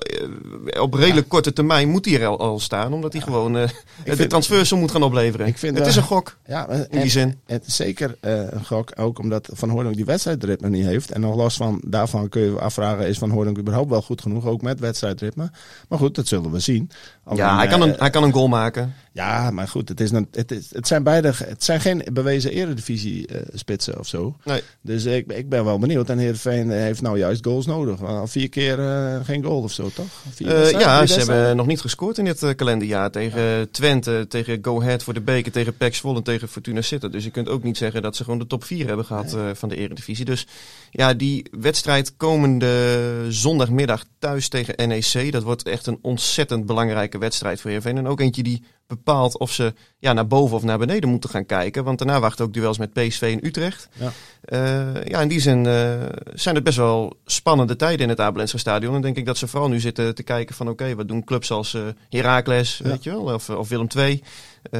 eh, 0.72 0.82
op 0.82 0.94
redelijk 0.94 1.28
korte 1.28 1.52
termijn 1.52 1.88
moet 1.88 2.04
hij 2.04 2.20
er 2.20 2.26
al, 2.26 2.38
al 2.38 2.60
staan, 2.60 2.92
omdat 2.92 3.12
hij 3.12 3.22
gewoon 3.22 3.56
eh, 3.56 3.68
de 4.16 4.26
transfersom 4.26 4.78
moet 4.78 4.90
gaan 4.90 5.02
opleveren. 5.02 5.46
Ik 5.46 5.58
vind 5.58 5.78
het 5.78 5.86
is 5.86 5.96
een 5.96 6.02
gok. 6.02 6.36
Ja, 6.46 6.68
In 6.68 7.00
die 7.00 7.10
zin. 7.10 7.38
Het 7.46 7.66
is 7.66 7.76
zeker 7.76 8.16
eh, 8.20 8.32
een 8.50 8.64
gok, 8.64 8.92
ook 9.00 9.18
omdat 9.18 9.48
Van 9.52 9.68
Hoornhoek 9.68 9.94
die 9.94 10.04
wedstrijdritme 10.04 10.68
niet 10.68 10.84
heeft. 10.84 11.10
En 11.10 11.20
nog 11.20 11.36
los 11.36 11.56
van 11.56 11.82
daarvan 11.86 12.28
kun 12.28 12.42
je 12.42 12.58
afvragen, 12.60 13.08
is 13.08 13.18
Van 13.18 13.30
Hoornhoek 13.30 13.58
überhaupt 13.58 13.90
wel 13.90 14.02
goed 14.02 14.20
genoeg, 14.22 14.46
ook 14.46 14.62
met 14.62 14.80
wedstrijdritme? 14.80 15.50
Maar 15.88 15.98
goed, 15.98 16.14
dat 16.14 16.26
zullen 16.26 16.50
we 16.50 16.58
zien. 16.60 16.90
Ja, 17.34 17.56
hij 17.56 17.66
kan, 17.66 17.82
eh, 17.82 17.88
een, 17.88 17.94
hij 17.98 18.10
kan 18.10 18.22
een 18.22 18.32
goal 18.32 18.48
maken. 18.48 18.94
Ja, 19.12 19.41
maar 19.50 19.68
goed, 19.68 19.88
het, 19.88 20.00
is 20.00 20.10
een, 20.10 20.28
het, 20.30 20.50
is, 20.50 20.70
het 20.72 20.86
zijn 20.86 21.02
beide, 21.02 21.32
het 21.34 21.64
zijn 21.64 21.80
geen 21.80 22.02
bewezen 22.12 22.52
eredivisie 22.52 23.26
eh, 23.26 23.40
spitsen 23.54 23.98
of 23.98 24.06
zo. 24.06 24.36
Nee. 24.44 24.62
Dus 24.80 25.04
ik, 25.04 25.32
ik 25.32 25.48
ben 25.48 25.64
wel 25.64 25.78
benieuwd. 25.78 26.10
En 26.10 26.18
Heerenveen 26.18 26.70
heeft 26.70 27.02
nou 27.02 27.18
juist 27.18 27.44
goals 27.44 27.66
nodig. 27.66 28.02
Al 28.02 28.26
vier 28.26 28.48
keer 28.48 28.78
eh, 28.78 29.24
geen 29.24 29.44
goal 29.44 29.62
of 29.62 29.72
zo, 29.72 29.90
toch? 29.94 30.06
Vier 30.30 30.48
Eh, 30.48 30.70
ja, 30.70 31.06
ze 31.06 31.18
hebben 31.18 31.56
nog 31.56 31.66
niet 31.66 31.80
gescoord 31.80 32.18
in 32.18 32.24
dit 32.24 32.54
kalenderjaar. 32.56 33.10
Tegen 33.10 33.70
Twente, 33.70 34.26
tegen 34.28 34.58
Go 34.62 34.80
Ahead 34.80 35.02
voor 35.02 35.14
de 35.14 35.20
beker, 35.20 35.52
tegen 35.52 35.76
PEC 35.76 35.94
Zwolle 35.94 36.16
en 36.16 36.22
tegen 36.22 36.48
Fortuna 36.48 36.80
Sittard. 36.80 37.12
Dus 37.12 37.24
je 37.24 37.30
kunt 37.30 37.48
ook 37.48 37.62
niet 37.62 37.76
zeggen 37.76 38.02
dat 38.02 38.16
ze 38.16 38.24
gewoon 38.24 38.38
de 38.38 38.46
top 38.46 38.64
4 38.64 38.86
hebben 38.86 39.04
gehad 39.04 39.34
eh, 39.34 39.40
van 39.54 39.68
de 39.68 39.76
Eredivisie. 39.76 40.24
Dus 40.24 40.46
ja, 40.90 41.14
die 41.14 41.46
wedstrijd 41.60 42.16
komende 42.16 43.26
zondagmiddag 43.28 44.04
thuis 44.18 44.48
tegen 44.48 44.88
NEC. 44.88 45.32
Dat 45.32 45.42
wordt 45.42 45.62
echt 45.62 45.86
een 45.86 45.98
ontzettend 46.02 46.66
belangrijke 46.66 47.18
wedstrijd 47.18 47.60
voor 47.60 47.70
Heerenveen. 47.70 47.98
En 47.98 48.06
ook 48.06 48.20
eentje 48.20 48.42
die 48.42 48.62
bepaalt 48.86 49.38
of 49.38 49.52
ze 49.52 49.74
ja, 49.98 50.12
naar 50.12 50.26
boven 50.26 50.56
of 50.56 50.62
naar 50.62 50.78
beneden 50.78 51.08
moeten 51.10 51.30
gaan 51.30 51.46
kijken. 51.46 51.84
Want 51.84 51.98
daarna 51.98 52.20
wachten 52.20 52.44
ook 52.44 52.52
duels 52.52 52.78
met 52.78 52.92
PSV 52.92 53.22
en 53.40 53.46
Utrecht. 53.46 53.88
Ja. 53.92 54.12
Eh, 54.42 55.04
ja, 55.04 55.20
in 55.20 55.28
die 55.28 55.40
zin 55.40 55.66
eh, 55.66 56.02
zijn 56.34 56.54
het 56.54 56.64
best 56.64 56.76
wel 56.76 57.16
spannende 57.24 57.76
tijden 57.76 58.00
in 58.00 58.08
het 58.08 58.20
Abelense 58.20 58.58
stadion. 58.58 58.94
En 58.94 59.00
denk 59.00 59.16
ik 59.16 59.26
dat 59.26 59.36
ze 59.38 59.46
vooral 59.46 59.68
nu 59.68 59.80
zitten 59.80 60.14
te 60.14 60.22
kijken 60.22 60.54
van 60.54 60.68
oké, 60.68 60.94
wat 60.94 61.08
doen 61.08 61.24
clubs 61.24 61.50
als 61.50 61.74
eh 61.74 61.82
Heracles, 62.08 62.78
Ja. 62.84 62.88
weet 62.90 63.02
je 63.04 63.10
wel, 63.10 63.34
of, 63.34 63.50
of 63.50 63.68
Willem 63.68 63.86
II. 63.96 64.22
Ja, 64.70 64.78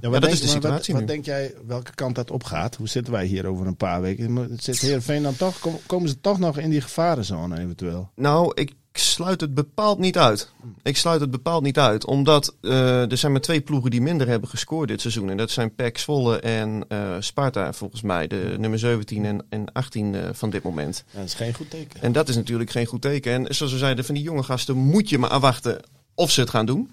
dat 0.00 0.20
denk- 0.20 0.32
is 0.32 0.40
de 0.40 0.46
situatie 0.46 0.94
wat, 0.94 1.02
nu. 1.02 1.06
wat 1.06 1.14
denk 1.14 1.24
jij 1.24 1.54
welke 1.66 1.94
kant 1.94 2.14
dat 2.14 2.30
opgaat? 2.30 2.76
Hoe 2.76 2.88
zitten 2.88 3.12
wij 3.12 3.24
hier 3.26 3.46
over 3.46 3.66
een 3.66 3.76
paar 3.76 4.00
weken? 4.00 4.48
Zit 4.60 4.78
Heerenveen 4.80 5.22
dan 5.22 5.36
toch, 5.36 5.58
kom- 5.58 5.78
komen 5.86 6.08
ze 6.08 6.20
toch 6.20 6.38
nog 6.38 6.58
in 6.58 6.70
die 6.70 6.80
gevarenzone 6.80 7.58
eventueel? 7.60 8.10
Nou, 8.16 8.52
ik 8.54 8.72
sluit 8.98 9.40
het 9.40 9.54
bepaald 9.54 9.98
niet 9.98 10.18
uit. 10.18 10.50
Ik 10.82 10.96
sluit 10.96 11.20
het 11.20 11.30
bepaald 11.30 11.62
niet 11.62 11.78
uit. 11.78 12.06
Omdat 12.06 12.54
eh, 12.60 13.10
er 13.10 13.16
zijn 13.16 13.32
maar 13.32 13.40
twee 13.40 13.60
ploegen 13.60 13.90
die 13.90 14.00
minder 14.00 14.28
hebben 14.28 14.48
gescoord 14.48 14.88
dit 14.88 15.00
seizoen. 15.00 15.30
En 15.30 15.36
dat 15.36 15.50
zijn 15.50 15.74
PEC 15.74 15.98
Zwolle 15.98 16.40
en 16.40 16.84
eh, 16.88 17.16
Sparta 17.18 17.72
volgens 17.72 18.02
mij. 18.02 18.26
De 18.26 18.54
nummer 18.58 18.78
17 18.78 19.24
en, 19.24 19.46
en 19.48 19.72
18 19.72 20.14
eh, 20.14 20.28
van 20.32 20.50
dit 20.50 20.62
moment. 20.62 21.04
Ja, 21.10 21.18
dat 21.18 21.28
is 21.28 21.34
geen 21.34 21.54
goed 21.54 21.70
teken. 21.70 22.02
En 22.02 22.12
dat 22.12 22.28
is 22.28 22.36
natuurlijk 22.36 22.70
geen 22.70 22.86
goed 22.86 23.02
teken. 23.02 23.32
En 23.32 23.54
zoals 23.54 23.72
we 23.72 23.78
zeiden, 23.78 24.04
van 24.04 24.14
die 24.14 24.24
jonge 24.24 24.42
gasten 24.42 24.76
moet 24.76 25.08
je 25.08 25.18
maar 25.18 25.30
afwachten 25.30 25.80
of 26.14 26.30
ze 26.30 26.40
het 26.40 26.50
gaan 26.50 26.66
doen. 26.66 26.90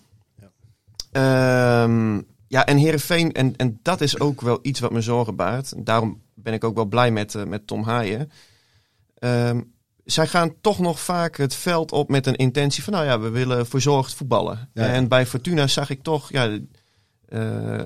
Ja, 1.11 1.87
ja 2.47 2.65
en 2.65 2.77
Herenveen, 2.77 3.31
en, 3.33 3.55
en 3.55 3.79
dat 3.83 4.01
is 4.01 4.19
ook 4.19 4.41
wel 4.41 4.59
iets 4.61 4.79
wat 4.79 4.91
me 4.91 5.01
zorgen 5.01 5.35
baart. 5.35 5.73
Daarom 5.85 6.21
ben 6.33 6.53
ik 6.53 6.63
ook 6.63 6.75
wel 6.75 6.85
blij 6.85 7.11
met, 7.11 7.45
met 7.47 7.67
Tom 7.67 7.83
Haaien. 7.83 8.31
Ehm, 9.19 9.61
zij 10.11 10.27
gaan 10.27 10.53
toch 10.61 10.79
nog 10.79 10.99
vaak 10.99 11.37
het 11.37 11.55
veld 11.55 11.91
op 11.91 12.09
met 12.09 12.27
een 12.27 12.35
intentie 12.35 12.83
van, 12.83 12.93
nou 12.93 13.05
ja, 13.05 13.19
we 13.19 13.29
willen 13.29 13.67
verzorgd 13.67 14.13
voetballen. 14.13 14.69
Ja. 14.73 14.85
En 14.85 15.07
bij 15.07 15.25
Fortuna 15.25 15.67
zag 15.67 15.89
ik 15.89 16.03
toch, 16.03 16.31
ja, 16.31 16.59
uh, 17.29 17.79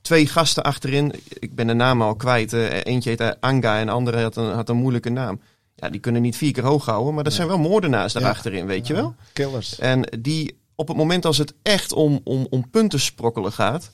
twee 0.00 0.26
gasten 0.26 0.62
achterin. 0.62 1.12
Ik 1.28 1.54
ben 1.54 1.66
de 1.66 1.72
naam 1.72 2.02
al 2.02 2.16
kwijt. 2.16 2.52
Uh, 2.52 2.84
eentje 2.84 3.08
heette 3.08 3.36
Anga 3.40 3.78
en 3.78 3.86
de 3.86 3.92
andere 3.92 4.22
had 4.22 4.36
een, 4.36 4.52
had 4.52 4.68
een 4.68 4.76
moeilijke 4.76 5.10
naam. 5.10 5.40
Ja, 5.74 5.90
die 5.90 6.00
kunnen 6.00 6.22
niet 6.22 6.36
vier 6.36 6.52
keer 6.52 6.64
hoog 6.64 6.84
houden, 6.84 7.14
maar 7.14 7.24
dat 7.24 7.32
zijn 7.32 7.48
wel 7.48 7.58
moordenaars 7.58 8.12
daarachterin, 8.12 8.58
ja. 8.58 8.66
weet 8.66 8.86
je 8.86 8.94
wel. 8.94 9.14
Killers. 9.32 9.78
En 9.78 10.18
die 10.20 10.58
op 10.74 10.88
het 10.88 10.96
moment 10.96 11.24
als 11.24 11.38
het 11.38 11.54
echt 11.62 11.92
om, 11.92 12.20
om, 12.24 12.46
om 12.50 12.70
punten 12.70 13.00
sprokkelen 13.00 13.52
gaat, 13.52 13.90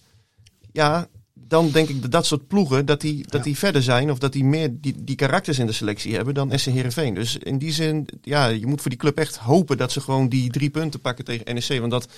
ja, 0.73 1.07
dan 1.49 1.71
denk 1.71 1.89
ik 1.89 2.03
dat 2.03 2.11
dat 2.11 2.27
soort 2.27 2.47
ploegen, 2.47 2.87
dat 2.87 3.01
die, 3.01 3.25
dat 3.29 3.45
die 3.45 3.59
verder 3.59 3.83
zijn 3.83 4.11
of 4.11 4.19
dat 4.19 4.33
die 4.33 4.45
meer 4.45 4.71
die, 4.73 4.95
die 4.99 5.17
karakters 5.17 5.59
in 5.59 5.67
de 5.67 5.73
selectie 5.73 6.15
hebben 6.15 6.35
dan 6.35 6.59
SC 6.59 6.67
Heerenveen. 6.67 7.15
Dus 7.15 7.37
in 7.37 7.59
die 7.59 7.73
zin, 7.73 8.09
ja, 8.23 8.47
je 8.47 8.67
moet 8.67 8.81
voor 8.81 8.91
die 8.91 8.99
club 8.99 9.19
echt 9.19 9.37
hopen 9.37 9.77
dat 9.77 9.93
ze 9.93 10.01
gewoon 10.01 10.29
die 10.29 10.51
drie 10.51 10.71
punten 10.71 11.01
pakken 11.01 11.25
tegen 11.25 11.55
NEC. 11.55 11.81
Want 11.81 11.91
dat 11.91 12.09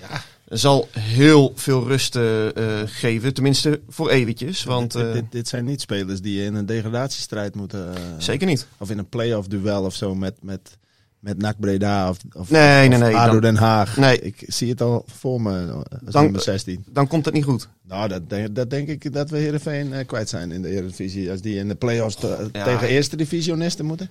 ja. 0.00 0.22
zal 0.48 0.88
heel 0.98 1.52
veel 1.54 1.86
rust 1.86 2.16
uh, 2.16 2.46
geven, 2.84 3.34
tenminste 3.34 3.80
voor 3.88 4.10
eventjes. 4.10 4.64
Want, 4.64 4.92
dit, 4.92 5.02
dit, 5.02 5.12
dit, 5.14 5.32
dit, 5.32 5.48
zijn 5.48 5.64
niet 5.64 5.80
spelers 5.80 6.20
die 6.20 6.44
in 6.44 6.54
een 6.54 6.66
degradatiestrijd 6.66 7.54
moeten. 7.54 7.88
Uh, 7.88 8.00
zeker 8.18 8.46
niet. 8.46 8.66
Of 8.78 8.90
in 8.90 8.98
een 8.98 9.08
play-off 9.08 9.48
duel 9.48 9.84
of 9.84 9.94
zo 9.94 10.14
met... 10.14 10.34
met 10.42 10.76
met 11.24 11.38
NAC 11.38 11.54
Breda 11.58 12.08
of, 12.08 12.18
of, 12.32 12.50
nee, 12.50 12.88
nee, 12.88 12.98
of 12.98 13.04
nee, 13.04 13.16
ADO 13.16 13.32
dan, 13.32 13.40
Den 13.40 13.56
Haag. 13.56 13.96
Nee. 13.96 14.20
Ik 14.20 14.44
zie 14.46 14.70
het 14.70 14.80
al 14.80 15.04
voor 15.06 15.40
me 15.40 15.72
als 16.04 16.12
dan, 16.12 16.22
nummer 16.22 16.40
16. 16.40 16.84
Dan 16.88 17.06
komt 17.06 17.24
het 17.24 17.34
niet 17.34 17.44
goed. 17.44 17.68
Nou, 17.82 18.08
dat 18.08 18.30
denk, 18.30 18.54
dat 18.54 18.70
denk 18.70 18.88
ik 18.88 19.12
dat 19.12 19.30
we 19.30 19.36
Heerenveen 19.36 19.92
uh, 19.92 19.98
kwijt 20.06 20.28
zijn 20.28 20.52
in 20.52 20.62
de 20.62 20.68
Eredivisie. 20.68 21.30
Als 21.30 21.40
die 21.40 21.56
in 21.56 21.68
de 21.68 21.74
play-offs 21.74 22.16
te, 22.16 22.48
ja. 22.52 22.64
tegen 22.64 22.88
eerste 22.88 23.16
divisionisten 23.16 23.84
moeten. 23.84 24.08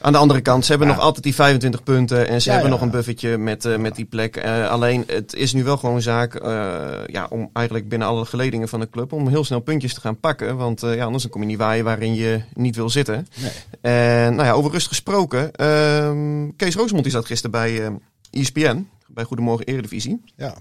Aan 0.00 0.12
de 0.12 0.18
andere 0.18 0.40
kant, 0.40 0.64
ze 0.64 0.70
hebben 0.70 0.88
ja. 0.88 0.94
nog 0.94 1.02
altijd 1.02 1.24
die 1.24 1.34
25 1.34 1.82
punten 1.82 2.28
en 2.28 2.40
ze 2.40 2.48
ja, 2.48 2.54
hebben 2.54 2.72
nog 2.72 2.80
een 2.80 2.90
buffertje 2.90 3.38
met, 3.38 3.64
uh, 3.64 3.76
met 3.76 3.94
die 3.94 4.04
plek. 4.04 4.44
Uh, 4.44 4.68
alleen, 4.68 5.04
het 5.06 5.34
is 5.34 5.52
nu 5.52 5.64
wel 5.64 5.76
gewoon 5.76 6.02
zaak 6.02 6.42
uh, 6.42 7.06
ja, 7.06 7.26
om 7.30 7.50
eigenlijk 7.52 7.88
binnen 7.88 8.08
alle 8.08 8.24
geledingen 8.24 8.68
van 8.68 8.80
de 8.80 8.90
club 8.90 9.12
om 9.12 9.28
heel 9.28 9.44
snel 9.44 9.60
puntjes 9.60 9.94
te 9.94 10.00
gaan 10.00 10.20
pakken. 10.20 10.56
Want 10.56 10.80
ja, 10.80 11.04
anders 11.04 11.28
kom 11.28 11.40
je 11.40 11.46
niet 11.46 11.58
waaien 11.58 11.84
waarin 11.84 12.14
je 12.14 12.42
niet 12.54 12.76
wil 12.76 12.90
zitten. 12.90 13.26
Nee. 13.40 13.50
En 13.80 14.34
nou 14.34 14.48
ja, 14.48 14.52
over 14.52 14.70
rust 14.70 14.88
gesproken. 14.88 15.52
ehm, 15.52 16.50
Kees 16.56 16.74
Roosmond 16.74 17.02
die 17.02 17.12
zat 17.12 17.26
gisteren 17.26 17.50
bij 17.50 17.98
ESPN, 18.30 18.88
bij 19.06 19.24
Goedemorgen 19.24 19.66
Eredivisie. 19.66 20.22
Ja. 20.36 20.54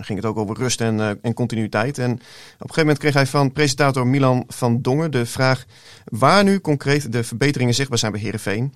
Ging 0.00 0.18
het 0.18 0.28
ook 0.28 0.36
over 0.36 0.56
rust 0.56 0.80
en, 0.80 0.98
uh, 0.98 1.10
en 1.22 1.34
continuïteit. 1.34 1.98
En 1.98 2.12
op 2.12 2.18
een 2.18 2.58
gegeven 2.58 2.80
moment 2.80 2.98
kreeg 2.98 3.14
hij 3.14 3.26
van 3.26 3.52
presentator 3.52 4.06
Milan 4.06 4.44
van 4.48 4.82
Dongen 4.82 5.10
de 5.10 5.26
vraag 5.26 5.64
waar 6.04 6.44
nu 6.44 6.60
concreet 6.60 7.12
de 7.12 7.24
verbeteringen 7.24 7.74
zichtbaar 7.74 7.98
zijn 7.98 8.12
bij 8.12 8.20
Herenveen. 8.20 8.74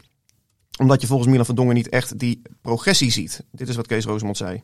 Omdat 0.78 1.00
je 1.00 1.06
volgens 1.06 1.28
Milan 1.28 1.46
van 1.46 1.54
Dongen 1.54 1.74
niet 1.74 1.88
echt 1.88 2.18
die 2.18 2.42
progressie 2.62 3.10
ziet. 3.10 3.44
Dit 3.50 3.68
is 3.68 3.76
wat 3.76 3.86
Kees 3.86 4.04
Rosemond 4.04 4.36
zei. 4.36 4.62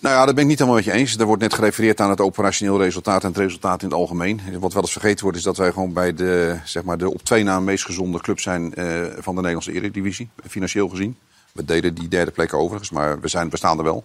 Nou 0.00 0.14
ja, 0.14 0.24
dat 0.24 0.34
ben 0.34 0.42
ik 0.42 0.50
niet 0.50 0.58
helemaal 0.58 0.80
met 0.80 0.88
je 0.88 0.98
eens. 0.98 1.18
Er 1.18 1.26
wordt 1.26 1.42
net 1.42 1.54
gerefereerd 1.54 2.00
aan 2.00 2.10
het 2.10 2.20
operationeel 2.20 2.78
resultaat 2.82 3.22
en 3.22 3.28
het 3.28 3.38
resultaat 3.38 3.82
in 3.82 3.88
het 3.88 3.96
algemeen. 3.96 4.40
Wat 4.58 4.72
wel 4.72 4.82
eens 4.82 4.92
vergeten 4.92 5.22
wordt 5.22 5.38
is 5.38 5.44
dat 5.44 5.56
wij 5.56 5.72
gewoon 5.72 5.92
bij 5.92 6.14
de, 6.14 6.58
zeg 6.64 6.82
maar, 6.82 6.98
de 6.98 7.10
op 7.10 7.22
twee 7.22 7.44
na 7.44 7.60
meest 7.60 7.84
gezonde 7.84 8.20
club 8.20 8.40
zijn 8.40 8.72
uh, 8.74 9.04
van 9.18 9.34
de 9.34 9.40
Nederlandse 9.40 9.72
Eredivisie. 9.72 10.28
Financieel 10.48 10.88
gezien. 10.88 11.16
We 11.52 11.64
deden 11.64 11.94
die 11.94 12.08
derde 12.08 12.30
plek 12.30 12.54
overigens, 12.54 12.90
maar 12.90 13.20
we, 13.20 13.28
zijn, 13.28 13.50
we 13.50 13.56
staan 13.56 13.78
er 13.78 13.84
wel. 13.84 14.04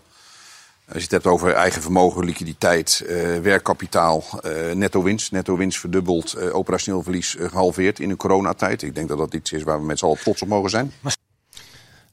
Als 0.85 0.97
je 0.97 1.01
het 1.01 1.11
hebt 1.11 1.25
over 1.25 1.53
eigen 1.53 1.81
vermogen, 1.81 2.25
liquiditeit, 2.25 3.03
uh, 3.05 3.39
werkkapitaal, 3.39 4.23
uh, 4.45 4.71
netto 4.71 5.03
winst. 5.03 5.31
Netto 5.31 5.57
winst 5.57 5.79
verdubbeld, 5.79 6.35
uh, 6.37 6.55
operationeel 6.55 7.03
verlies 7.03 7.35
gehalveerd 7.39 7.99
in 7.99 8.09
de 8.09 8.15
coronatijd. 8.15 8.81
Ik 8.81 8.95
denk 8.95 9.07
dat 9.07 9.17
dat 9.17 9.33
iets 9.33 9.51
is 9.51 9.63
waar 9.63 9.79
we 9.79 9.85
met 9.85 9.99
z'n 9.99 10.05
allen 10.05 10.17
trots 10.17 10.41
op 10.41 10.47
mogen 10.47 10.69
zijn. 10.69 10.91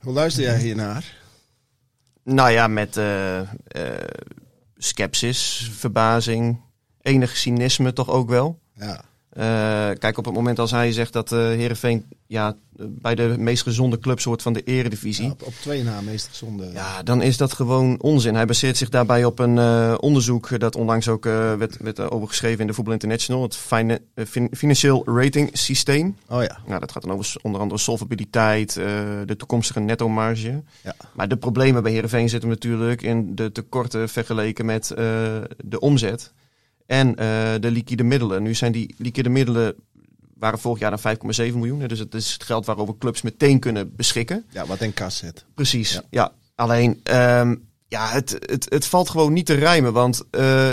Hoe 0.00 0.12
luister 0.12 0.42
jij 0.42 0.58
hiernaar? 0.58 1.18
Nou 2.22 2.50
ja, 2.50 2.66
met 2.66 3.00
skepsis, 4.76 5.70
verbazing, 5.74 6.60
enig 7.02 7.36
cynisme 7.36 7.92
toch 7.92 8.08
ook 8.08 8.28
wel. 8.28 8.58
Ja. 8.74 9.02
Uh, 9.32 9.98
kijk, 9.98 10.18
op 10.18 10.24
het 10.24 10.34
moment 10.34 10.58
als 10.58 10.70
hij 10.70 10.92
zegt 10.92 11.12
dat 11.12 11.32
uh, 11.32 11.38
Heerenveen 11.38 12.06
ja, 12.30 12.56
bij 12.78 13.14
de 13.14 13.34
meest 13.38 13.62
gezonde 13.62 13.98
clubs 13.98 14.24
hoort 14.24 14.42
van 14.42 14.52
de 14.52 14.62
eredivisie. 14.62 15.24
Ja, 15.24 15.30
op, 15.30 15.42
op 15.42 15.52
twee 15.52 15.82
na 15.82 16.00
meest 16.00 16.26
gezonde. 16.26 16.70
Ja, 16.72 17.02
dan 17.02 17.22
is 17.22 17.36
dat 17.36 17.52
gewoon 17.52 18.00
onzin. 18.00 18.34
Hij 18.34 18.44
baseert 18.44 18.76
zich 18.76 18.88
daarbij 18.88 19.24
op 19.24 19.38
een 19.38 19.56
uh, 19.56 19.94
onderzoek 20.00 20.60
dat 20.60 20.76
onlangs 20.76 21.08
ook 21.08 21.24
werd, 21.24 21.76
werd 21.80 22.00
overgeschreven 22.10 22.60
in 22.60 22.66
de 22.66 22.72
Voetbal 22.72 22.92
International. 22.92 23.42
Het 23.42 23.56
fina 23.56 23.98
fin 24.14 24.48
financieel 24.56 25.02
rating 25.06 25.50
systeem. 25.52 26.16
Oh 26.28 26.42
ja. 26.42 26.58
Nou, 26.66 26.80
dat 26.80 26.92
gaat 26.92 27.02
dan 27.02 27.12
over 27.12 27.34
onder 27.42 27.60
andere 27.60 27.80
solvabiliteit, 27.80 28.74
de 28.74 29.34
toekomstige 29.36 29.80
netto 29.80 30.08
marge. 30.08 30.62
Ja. 30.82 30.94
Maar 31.14 31.28
de 31.28 31.36
problemen 31.36 31.82
bij 31.82 31.92
Heerenveen 31.92 32.28
zitten 32.28 32.48
natuurlijk 32.48 33.02
in 33.02 33.34
de 33.34 33.52
tekorten 33.52 34.08
vergeleken 34.08 34.66
met 34.66 34.88
de 35.64 35.78
omzet 35.78 36.32
en 36.86 37.08
uh, 37.08 37.14
de 37.60 37.70
liquide 37.70 38.02
middelen. 38.02 38.42
Nu 38.42 38.54
zijn 38.54 38.72
die 38.72 38.94
liquide 38.98 39.28
middelen 39.28 39.74
waren 40.40 40.58
vorig 40.58 40.78
jaar 40.78 40.90
dan 40.90 41.16
5,7 41.16 41.54
miljoen. 41.54 41.86
Dus 41.86 41.98
het 41.98 42.14
is 42.14 42.32
het 42.32 42.44
geld 42.44 42.66
waarover 42.66 42.98
clubs 42.98 43.22
meteen 43.22 43.58
kunnen 43.58 43.96
beschikken. 43.96 44.44
Ja, 44.50 44.66
wat 44.66 44.80
in 44.80 44.94
kas 44.94 45.16
zit. 45.16 45.44
Precies, 45.54 45.92
ja. 45.92 46.02
ja. 46.10 46.32
Alleen, 46.54 47.00
um, 47.12 47.68
ja, 47.88 48.08
het, 48.08 48.36
het, 48.40 48.66
het 48.68 48.86
valt 48.86 49.10
gewoon 49.10 49.32
niet 49.32 49.46
te 49.46 49.54
rijmen. 49.54 49.92
Want 49.92 50.22
uh, 50.30 50.70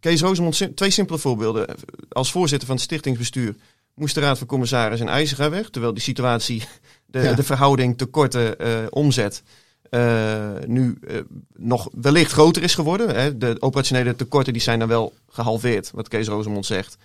Kees 0.00 0.20
Rosemond, 0.20 0.76
twee 0.76 0.90
simpele 0.90 1.18
voorbeelden. 1.18 1.76
Als 2.08 2.30
voorzitter 2.30 2.66
van 2.66 2.76
het 2.76 2.84
stichtingsbestuur 2.84 3.54
moest 3.94 4.14
de 4.14 4.20
Raad 4.20 4.38
van 4.38 4.46
Commissaris 4.46 5.00
in 5.00 5.08
IJzega 5.08 5.50
weg. 5.50 5.70
Terwijl 5.70 5.94
die 5.94 6.02
situatie, 6.02 6.62
de, 7.06 7.20
ja. 7.20 7.32
de 7.34 7.42
verhouding 7.42 7.98
tekorten 7.98 8.54
uh, 8.66 8.86
omzet... 8.90 9.42
Uh, 9.90 10.50
nu 10.66 10.98
uh, 11.00 11.20
nog 11.56 11.88
wellicht 11.92 12.32
groter 12.32 12.62
is 12.62 12.74
geworden. 12.74 13.14
Hè. 13.14 13.38
De 13.38 13.56
operationele 13.60 14.16
tekorten 14.16 14.52
die 14.52 14.62
zijn 14.62 14.78
dan 14.78 14.88
wel 14.88 15.14
gehalveerd, 15.28 15.90
wat 15.94 16.08
Kees 16.08 16.28
Rosemond 16.28 16.66
zegt. 16.66 16.96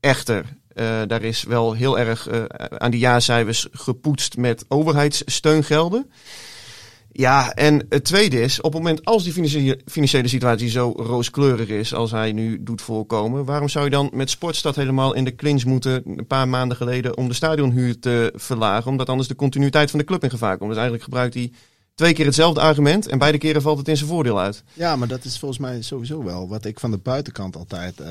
Echter, 0.00 0.56
uh, 0.76 1.02
daar 1.06 1.22
is 1.22 1.42
wel 1.42 1.72
heel 1.72 1.98
erg 1.98 2.28
aan 2.78 2.90
die 2.90 3.00
jaarcijfers 3.00 3.66
gepoetst 3.72 4.36
met 4.36 4.64
overheidssteungelden. 4.68 6.10
Ja, 7.18 7.52
en 7.52 7.86
het 7.88 8.04
tweede 8.04 8.40
is, 8.40 8.60
op 8.60 8.72
het 8.72 8.82
moment 8.82 9.04
als 9.04 9.24
die 9.24 9.32
financiële, 9.86 10.28
situatie 10.28 10.68
zo 10.68 10.92
rooskleurig 10.96 11.68
is 11.68 11.94
als 11.94 12.10
hij 12.10 12.32
nu 12.32 12.62
doet 12.62 12.82
voorkomen, 12.82 13.44
waarom 13.44 13.68
zou 13.68 13.84
je 13.84 13.90
dan 13.90 14.10
met 14.12 14.30
Sportstad 14.30 14.76
helemaal 14.76 15.14
in 15.14 15.24
de 15.24 15.34
clinch 15.34 15.64
moeten 15.64 16.02
een 16.04 16.26
paar 16.26 16.48
maanden 16.48 16.76
geleden 16.76 17.16
om 17.16 17.28
de 17.28 17.34
stadionhuur 17.34 17.98
te 17.98 18.32
verlagen, 18.34 18.90
omdat 18.90 19.08
anders 19.08 19.28
de 19.28 19.34
continuïteit 19.34 19.90
van 19.90 19.98
de 19.98 20.04
club 20.04 20.22
in 20.22 20.30
gevaar 20.30 20.56
komt. 20.56 20.68
Dus 20.68 20.78
eigenlijk 20.78 21.04
gebruikt 21.04 21.34
hij 21.34 21.52
twee 21.94 22.12
keer 22.12 22.24
hetzelfde 22.24 22.60
argument 22.60 23.06
en 23.06 23.18
beide 23.18 23.38
keren 23.38 23.62
valt 23.62 23.78
het 23.78 23.88
in 23.88 23.96
zijn 23.96 24.08
voordeel 24.08 24.40
uit. 24.40 24.64
Ja, 24.72 24.96
maar 24.96 25.08
dat 25.08 25.24
is 25.24 25.38
volgens 25.38 25.60
mij 25.60 25.82
sowieso 25.82 26.24
wel 26.24 26.48
wat 26.48 26.64
ik 26.64 26.80
van 26.80 26.90
de 26.90 26.98
buitenkant 26.98 27.56
altijd 27.56 28.00
uh, 28.00 28.06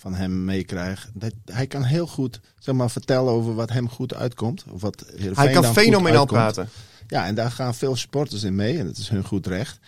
van 0.00 0.14
hem 0.14 0.44
meekrijg. 0.44 1.10
Dat, 1.14 1.32
hij 1.44 1.66
kan 1.66 1.82
heel 1.82 2.06
goed 2.06 2.40
zeg 2.58 2.74
maar, 2.74 2.90
vertellen 2.90 3.32
over 3.32 3.54
wat 3.54 3.70
hem 3.70 3.88
goed 3.88 4.14
uitkomt. 4.14 4.64
Of 4.70 4.80
wat 4.80 5.04
hij 5.34 5.50
kan 5.50 5.64
fenomenaal 5.64 6.26
praten. 6.26 6.68
Ja, 7.06 7.26
en 7.26 7.34
daar 7.34 7.50
gaan 7.50 7.74
veel 7.74 7.96
supporters 7.96 8.42
in 8.42 8.54
mee 8.54 8.78
en 8.78 8.86
dat 8.86 8.96
is 8.96 9.08
hun 9.08 9.24
goed 9.24 9.46
recht. 9.46 9.78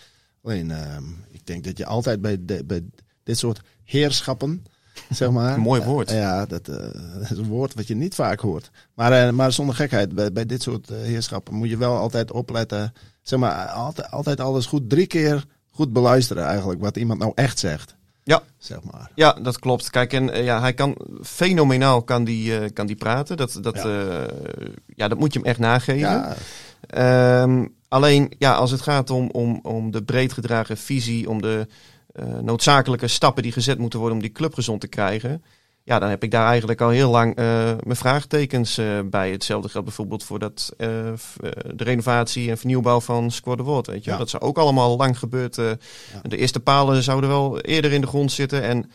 Alleen, 0.43 0.69
uh, 0.69 0.97
ik 1.31 1.45
denk 1.45 1.63
dat 1.63 1.77
je 1.77 1.85
altijd 1.85 2.21
bij, 2.21 2.37
de, 2.45 2.63
bij 2.65 2.83
dit 3.23 3.37
soort 3.37 3.61
heerschappen 3.83 4.65
zeg 5.09 5.31
maar. 5.31 5.53
Een 5.53 5.59
mooi 5.59 5.81
woord. 5.81 6.11
Uh, 6.11 6.17
ja, 6.17 6.45
dat, 6.45 6.69
uh, 6.69 6.75
dat, 7.19 7.31
is 7.31 7.37
een 7.37 7.47
woord 7.47 7.73
wat 7.73 7.87
je 7.87 7.95
niet 7.95 8.15
vaak 8.15 8.39
hoort. 8.39 8.71
Maar, 8.93 9.27
uh, 9.27 9.33
maar 9.33 9.51
zonder 9.51 9.75
gekheid, 9.75 10.15
bij, 10.15 10.31
bij 10.31 10.45
dit 10.45 10.61
soort 10.61 10.89
heerschappen 10.89 11.53
moet 11.53 11.69
je 11.69 11.77
wel 11.77 11.97
altijd 11.97 12.31
opletten. 12.31 12.93
Zeg 13.21 13.39
maar, 13.39 13.67
altijd, 13.67 14.11
altijd 14.11 14.39
alles 14.39 14.65
goed, 14.65 14.89
drie 14.89 15.07
keer 15.07 15.45
goed 15.69 15.93
beluisteren 15.93 16.45
eigenlijk, 16.45 16.81
wat 16.81 16.97
iemand 16.97 17.19
nou 17.19 17.31
echt 17.35 17.59
zegt. 17.59 17.95
Ja. 18.23 18.43
Zeg 18.57 18.83
maar. 18.91 19.11
Ja, 19.15 19.33
dat 19.33 19.59
klopt. 19.59 19.89
Kijk, 19.89 20.13
en 20.13 20.43
ja, 20.43 20.59
hij 20.59 20.73
kan 20.73 20.97
fenomenaal 21.21 22.01
kan 22.01 22.23
die, 22.23 22.69
kan 22.69 22.87
die 22.87 22.95
praten. 22.95 23.37
Dat, 23.37 23.57
dat, 23.61 23.75
ja. 23.75 24.25
ja. 24.95 25.07
dat 25.07 25.19
moet 25.19 25.33
je 25.33 25.39
hem 25.39 25.47
echt 25.47 25.59
nageven. 25.59 26.35
Ja. 26.89 27.41
Um, 27.41 27.75
alleen, 27.87 28.33
ja, 28.37 28.53
als 28.53 28.71
het 28.71 28.81
gaat 28.81 29.09
om, 29.09 29.29
om, 29.31 29.59
om 29.63 29.91
de 29.91 30.03
breed 30.03 30.33
gedragen 30.33 30.77
visie, 30.77 31.29
om 31.29 31.41
de 31.41 31.67
noodzakelijke 32.41 33.07
stappen 33.07 33.43
die 33.43 33.51
gezet 33.51 33.77
moeten 33.77 33.99
worden 33.99 34.17
om 34.17 34.23
die 34.23 34.33
club 34.33 34.53
gezond 34.53 34.81
te 34.81 34.87
krijgen. 34.87 35.43
Ja, 35.85 35.99
dan 35.99 36.09
heb 36.09 36.23
ik 36.23 36.31
daar 36.31 36.47
eigenlijk 36.47 36.81
al 36.81 36.89
heel 36.89 37.09
lang 37.09 37.35
eh, 37.35 37.45
mijn 37.83 37.95
vraagtekens 37.95 38.77
eh, 38.77 38.85
bij. 39.05 39.31
Hetzelfde 39.31 39.69
geldt 39.69 39.87
bijvoorbeeld 39.87 40.23
voor 40.23 40.39
dat, 40.39 40.73
eh, 40.77 40.87
de 41.75 41.83
renovatie 41.83 42.49
en 42.49 42.57
vernieuwbouw 42.57 42.99
van 42.99 43.31
Squad 43.31 43.57
de 43.57 43.63
Woord. 43.63 43.87
Weet 43.87 44.03
je? 44.03 44.11
Ja. 44.11 44.17
Dat 44.17 44.29
zou 44.29 44.43
ook 44.43 44.57
allemaal 44.57 44.97
lang 44.97 45.19
gebeurd. 45.19 45.55
De 45.55 45.77
eerste 46.29 46.59
palen 46.59 47.03
zouden 47.03 47.29
wel 47.29 47.59
eerder 47.59 47.91
in 47.91 48.01
de 48.01 48.07
grond 48.07 48.31
zitten. 48.31 48.63
En 48.63 48.91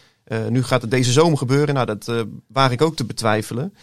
nu 0.49 0.63
gaat 0.63 0.83
het 0.83 0.91
deze 0.91 1.13
zomer 1.13 1.39
gebeuren. 1.39 1.75
Nou, 1.75 1.87
dat 1.87 2.27
waar 2.47 2.73
ik 2.73 2.83
ook 2.83 2.97
te 2.97 3.05
betwijfelen. 3.05 3.75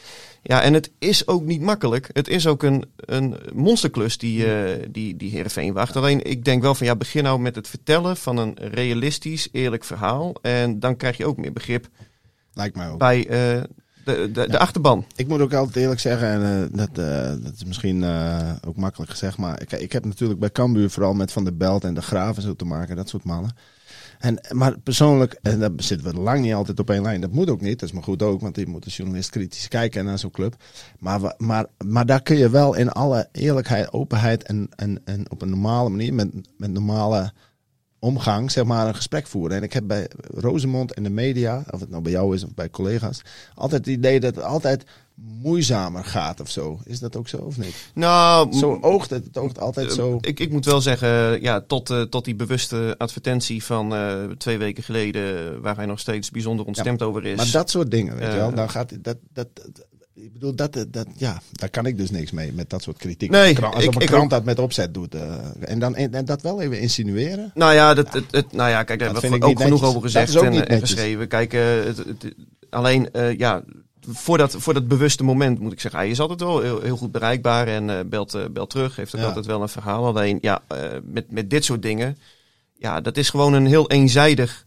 Ja, 0.41 0.61
en 0.61 0.73
het 0.73 0.91
is 0.99 1.27
ook 1.27 1.43
niet 1.43 1.61
makkelijk. 1.61 2.09
Het 2.13 2.27
is 2.27 2.47
ook 2.47 2.63
een, 2.63 2.85
een 2.95 3.37
monsterklus 3.53 4.17
die, 4.17 4.53
eh 4.53 4.85
die, 4.89 5.17
die 5.17 5.31
Heerenveen 5.31 5.73
wacht. 5.73 5.95
Alleen 5.95 6.23
ik 6.23 6.45
denk 6.45 6.61
wel 6.61 6.75
van 6.75 6.87
ja, 6.87 6.95
begin 6.95 7.23
nou 7.23 7.39
met 7.39 7.55
het 7.55 7.67
vertellen 7.67 8.17
van 8.17 8.37
een 8.37 8.57
realistisch, 8.59 9.49
eerlijk 9.51 9.83
verhaal. 9.83 10.35
En 10.41 10.79
dan 10.79 10.97
krijg 10.97 11.17
je 11.17 11.25
ook 11.25 11.37
meer 11.37 11.53
begrip 11.53 11.87
Lijkt 12.55 12.75
mij 12.75 12.89
ook. 12.89 12.99
bij 12.99 13.27
eh, 13.27 13.61
de, 14.05 14.29
de, 14.33 14.47
de 14.49 14.59
achterban. 14.59 15.05
Ik 15.15 15.27
moet 15.27 15.41
ook 15.41 15.53
altijd 15.53 15.75
eerlijk 15.75 15.99
zeggen, 15.99 16.27
en 16.27 16.41
eh, 16.71 16.77
dat, 16.77 16.97
eh, 17.05 17.43
dat 17.43 17.53
is 17.55 17.65
misschien 17.65 18.03
ook 18.67 18.75
makkelijk 18.75 19.11
gezegd, 19.11 19.37
maar 19.37 19.61
ik, 19.61 19.71
ik 19.71 19.91
heb 19.91 20.05
natuurlijk 20.05 20.39
bij 20.39 20.51
Cambuur 20.51 20.89
vooral 20.89 21.13
met 21.13 21.31
Van 21.31 21.43
der 21.43 21.57
Belt 21.57 21.83
en 21.83 21.93
de 21.93 22.01
Graaf 22.01 22.35
en 22.35 22.41
zo 22.41 22.55
te 22.55 22.65
maken, 22.65 22.95
dat 22.95 23.09
soort 23.09 23.23
mannen. 23.23 23.51
En, 24.19 24.39
maar 24.51 24.79
persoonlijk, 24.79 25.39
en 25.41 25.59
daar 25.59 25.69
zitten 25.75 26.13
we 26.13 26.19
lang 26.21 26.41
niet 26.41 26.53
altijd 26.53 26.79
op 26.79 26.89
één 26.89 27.01
lijn. 27.01 27.21
Dat 27.21 27.31
moet 27.31 27.49
ook 27.49 27.61
niet, 27.61 27.79
dat 27.79 27.89
is 27.89 27.95
maar 27.95 28.03
goed 28.03 28.21
ook, 28.21 28.41
want 28.41 28.55
je 28.55 28.67
moet 28.67 28.83
als 28.85 28.97
journalist 28.97 29.29
kritisch 29.29 29.67
kijken 29.67 30.05
naar 30.05 30.19
zo'n 30.19 30.31
club. 30.31 30.55
Maar, 30.99 31.21
we- 31.21 31.33
maar, 31.37 31.65
maar 31.85 32.05
daar 32.05 32.21
kun 32.21 32.37
je 32.37 32.49
wel 32.49 32.73
in 32.75 32.89
alle 32.91 33.27
eerlijkheid, 33.31 33.93
openheid 33.93 34.43
en, 34.43 34.69
en, 34.75 35.01
en 35.05 35.31
op 35.31 35.41
een 35.41 35.49
normale 35.49 35.89
manier, 35.89 36.13
met, 36.13 36.29
met 36.57 36.71
normale 36.71 37.31
omgang, 38.05 38.51
zeg 38.51 38.63
maar, 38.63 38.87
een 38.87 38.95
gesprek 38.95 39.27
voeren. 39.27 39.57
En 39.57 39.63
ik 39.63 39.73
heb 39.73 39.87
bij 39.87 40.07
Rosemond 40.33 40.93
en 40.93 41.03
de 41.03 41.09
media, 41.09 41.63
of 41.69 41.79
het 41.79 41.89
nou 41.89 42.01
bij 42.01 42.11
jou 42.11 42.35
is 42.35 42.43
of 42.43 42.53
bij 42.53 42.69
collega's, 42.69 43.21
altijd 43.55 43.85
het 43.85 43.95
idee 43.95 44.19
dat 44.19 44.35
het 44.35 44.43
altijd 44.43 44.83
moeizamer 45.41 46.03
gaat 46.05 46.39
of 46.39 46.49
zo. 46.49 46.79
Is 46.83 46.99
dat 46.99 47.15
ook 47.15 47.27
zo 47.27 47.37
of 47.37 47.57
niet? 47.57 47.75
Nou, 47.93 48.53
Zo 48.53 48.77
oogt 48.81 49.09
het, 49.09 49.25
het 49.25 49.37
oogt 49.37 49.59
altijd 49.59 49.91
zo. 49.93 50.17
Ik, 50.21 50.39
ik 50.39 50.51
moet 50.51 50.65
wel 50.65 50.81
zeggen, 50.81 51.41
ja, 51.41 51.61
tot, 51.61 51.89
eh, 51.89 52.01
tot 52.01 52.25
die 52.25 52.35
bewuste 52.35 52.95
advertentie 52.97 53.63
van 53.63 53.95
eh, 53.95 54.23
twee 54.37 54.57
weken 54.57 54.83
geleden, 54.83 55.61
waar 55.61 55.75
hij 55.75 55.85
nog 55.85 55.99
steeds 55.99 56.31
bijzonder 56.31 56.65
ontstemd 56.65 57.01
over 57.01 57.25
is. 57.25 57.37
Maar 57.37 57.51
dat 57.51 57.69
soort 57.69 57.91
dingen, 57.91 58.15
weet 58.15 58.31
je 58.31 58.37
wel, 58.37 58.49
Eh, 58.49 58.55
dan 58.55 58.69
gaat 58.69 59.03
dat, 59.03 59.17
dat, 59.33 59.47
dat 59.53 59.85
ik 60.15 60.33
bedoel, 60.33 60.55
dat, 60.55 60.85
dat, 60.87 61.07
ja, 61.17 61.41
daar 61.51 61.69
kan 61.69 61.85
ik 61.85 61.97
dus 61.97 62.11
niks 62.11 62.31
mee 62.31 62.53
met 62.53 62.69
dat 62.69 62.81
soort 62.83 62.97
kritiek. 62.97 63.29
Nee, 63.29 63.59
Als 63.59 63.83
ik- 63.83 63.95
een 64.01 64.05
krant 64.07 64.29
dat 64.29 64.43
met 64.43 64.59
opzet 64.59 64.93
doet. 64.93 65.15
eh, 65.15 65.35
en, 65.59 65.79
dan, 65.79 65.95
en, 65.95 66.13
en 66.13 66.25
dat 66.25 66.41
wel 66.41 66.61
even 66.61 66.79
insinueren. 66.79 67.51
Nou 67.53 67.73
ja, 67.73 67.93
dat, 67.93 68.13
het, 68.13 68.23
het, 68.31 68.51
nou 68.51 68.69
ja 68.69 68.83
kijk, 68.83 68.99
daar 68.99 69.11
hebben 69.11 69.29
we 69.31 69.35
ook 69.45 69.61
genoeg 69.61 69.69
netjes. 69.69 69.87
over 69.89 70.01
gezegd 70.01 70.35
en, 70.35 70.53
eh, 70.67 70.75
en 70.75 70.79
geschreven. 70.79 71.27
Kijk, 71.27 71.53
eh, 71.53 71.61
het, 71.83 72.05
alleen, 72.69 73.11
eh, 73.11 73.37
ja, 73.37 73.63
voor 74.07 74.37
dat, 74.37 74.55
voor 74.57 74.73
dat 74.73 74.87
bewuste 74.87 75.23
moment 75.23 75.59
moet 75.59 75.71
ik 75.71 75.79
zeggen, 75.79 75.99
hij 75.99 76.09
is 76.09 76.19
altijd 76.19 76.39
wel 76.39 76.61
heel, 76.61 76.81
heel 76.81 76.97
goed 76.97 77.11
bereikbaar 77.11 77.67
en 77.67 77.89
eh, 77.89 77.99
belt, 78.05 78.33
eh, 78.33 78.45
belt 78.51 78.69
terug. 78.69 78.95
Heeft 78.95 79.15
ook 79.15 79.21
Ja. 79.21 79.27
altijd 79.27 79.45
wel 79.45 79.61
een 79.61 79.69
verhaal. 79.69 80.05
Alleen, 80.05 80.37
ja, 80.41 80.61
eh, 80.67 80.77
met, 81.03 81.31
met 81.31 81.49
dit 81.49 81.65
soort 81.65 81.81
dingen, 81.81 82.17
ja, 82.77 83.01
dat 83.01 83.17
is 83.17 83.29
gewoon 83.29 83.53
een 83.53 83.65
heel 83.65 83.89
eenzijdig 83.89 84.65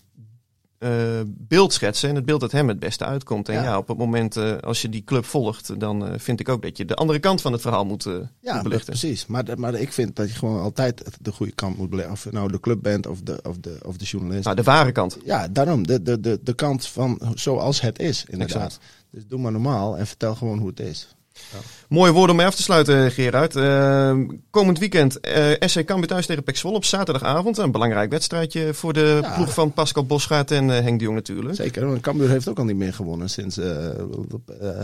eh, 0.79 0.91
beeld 1.27 1.73
schetsen. 1.73 2.09
En 2.09 2.15
het 2.15 2.25
beeld 2.25 2.41
dat 2.41 2.53
hem 2.53 2.69
het 2.69 2.79
beste 2.79 3.05
uitkomt. 3.05 3.49
En 3.49 3.55
ja, 3.55 3.63
Ja. 3.63 3.79
op 3.79 3.89
het 3.89 3.99
moment 3.99 4.37
eh, 4.37 4.57
als 4.59 4.83
je 4.83 4.89
die 4.89 5.05
club 5.05 5.25
volgt, 5.25 5.81
dan 5.81 6.07
eh, 6.07 6.19
vind 6.19 6.41
ik 6.41 6.49
ook 6.49 6.63
dat 6.63 6.77
je 6.77 6.85
de 6.85 6.95
andere 6.95 7.19
kant 7.19 7.41
van 7.41 7.53
het 7.53 7.61
verhaal 7.61 7.85
moet, 7.85 8.07
eh, 8.07 8.15
Ja, 8.41 8.63
belichten. 8.63 8.87
precies. 8.87 9.27
Maar, 9.27 9.45
maar 9.57 9.75
ik 9.75 9.93
vind 9.93 10.17
dat 10.17 10.29
je 10.29 10.35
gewoon 10.35 10.61
altijd 10.61 11.05
de 11.21 11.33
goede 11.33 11.53
kant 11.53 11.77
moet 11.77 11.91
beleven. 11.91 12.13
Of 12.13 12.31
nou 12.31 12.53
de 12.53 12.61
club 12.61 12.83
bent 12.83 13.07
of 13.07 13.21
de, 13.21 13.41
of 13.43 13.57
de, 13.59 13.79
of 13.85 13.97
de 13.97 14.05
journalist. 14.05 14.45
Nou, 14.45 14.57
de 14.57 14.63
ware 14.63 14.93
kant. 14.93 15.19
Ja, 15.25 15.49
daarom. 15.49 15.87
De, 15.87 16.03
de, 16.03 16.21
de, 16.21 16.41
de 16.43 16.55
kant 16.55 16.87
van 16.87 17.21
zoals 17.35 17.81
het 17.81 17.99
is, 17.99 18.25
inderdaad. 18.29 18.57
Exact. 18.65 18.79
Dus 19.11 19.27
doe 19.27 19.39
maar 19.41 19.53
normaal 19.53 19.97
en 19.99 20.07
vertel 20.07 20.35
gewoon 20.35 20.59
hoe 20.59 20.69
het 20.69 20.81
is. 20.81 21.17
Mooie 21.89 22.13
woorden 22.13 22.31
om 22.31 22.37
mee 22.37 22.47
af 22.47 22.55
te 22.55 22.63
sluiten, 22.63 23.11
Gerard. 23.11 23.57
Eh, 23.57 24.17
komend 24.51 24.79
weekend 24.79 25.21
eh 25.21 25.69
SC 25.69 25.85
Cambuur 25.85 26.07
thuis 26.09 26.27
tegen 26.27 26.43
Pek 26.43 26.57
Zwolle 26.57 26.77
op 26.77 26.85
zaterdagavond. 26.85 27.59
Een 27.59 27.71
belangrijk 27.73 28.11
wedstrijdje 28.11 28.75
voor 28.75 28.93
de 28.93 29.19
Ja. 29.23 29.35
ploeg 29.35 29.55
van 29.55 29.73
Pascal 29.73 30.05
Bosgaard 30.07 30.51
en 30.51 30.71
eh, 30.71 30.81
Henk 30.83 30.99
de 30.99 31.05
Jong 31.05 31.17
natuurlijk. 31.17 31.55
Zeker, 31.57 31.87
want 31.87 32.01
Cambuur 32.01 32.29
heeft 32.29 32.49
ook 32.49 32.59
al 32.59 32.65
niet 32.65 32.77
meer 32.77 32.95
gewonnen 32.95 33.31
sinds 33.31 33.59
eh, 33.59 33.87
eh, 33.89 33.95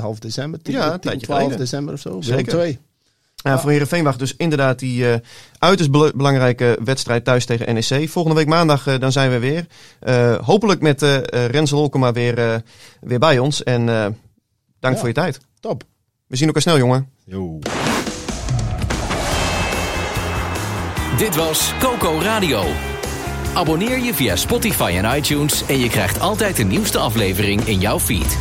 half 0.00 0.18
december. 0.18 0.62
10, 0.62 0.74
Ja, 0.74 0.84
een 0.84 0.90
10, 0.90 1.00
tijdje 1.00 1.20
12 1.26 1.40
geleden. 1.40 1.60
december 1.60 1.94
of 1.94 2.00
zo. 2.00 2.20
Zeker. 2.20 2.52
2. 2.52 2.78
Ja, 3.36 3.58
voor 3.58 3.70
Heerenveen 3.70 4.04
wacht 4.04 4.18
dus 4.18 4.36
inderdaad 4.36 4.78
die 4.78 5.10
eh, 5.10 5.18
uiterst 5.58 5.90
bela- 5.90 6.12
belangrijke 6.14 6.78
wedstrijd 6.84 7.24
thuis 7.24 7.44
tegen 7.44 7.74
NEC. 7.74 8.08
Volgende 8.08 8.36
week 8.38 8.48
maandag 8.48 8.86
eh, 8.86 8.98
dan 8.98 9.12
zijn 9.12 9.30
we 9.30 9.38
weer. 9.38 9.66
Eh, 10.00 10.38
hopelijk 10.38 10.80
met 10.80 11.02
eh 11.02 11.16
eh, 11.16 11.50
Renzel 11.50 11.78
Holkema 11.78 12.12
weer, 12.12 12.38
eh, 12.38 12.56
weer 13.00 13.18
bij 13.18 13.38
ons. 13.38 13.62
En 13.62 13.88
eh, 13.88 14.06
dank 14.80 14.94
Ja. 14.94 14.96
voor 14.98 15.08
je 15.08 15.14
tijd. 15.14 15.38
Top. 15.60 15.82
We 16.35 16.40
zien 16.40 16.49
elkaar 16.49 16.62
snel, 16.62 16.79
jongen. 16.79 17.09
Yo. 17.25 17.59
Dit 21.16 21.37
was 21.37 21.73
Coco 21.81 22.18
Radio. 22.20 22.62
Abonneer 23.53 23.99
je 23.99 24.14
via 24.14 24.37
Spotify 24.37 25.01
en 25.03 25.16
iTunes 25.16 25.66
en 25.66 25.79
je 25.79 25.88
krijgt 25.88 26.20
altijd 26.20 26.57
de 26.57 26.64
nieuwste 26.64 26.99
aflevering 26.99 27.61
in 27.61 27.81
jouw 27.81 27.99
feed. 27.99 28.38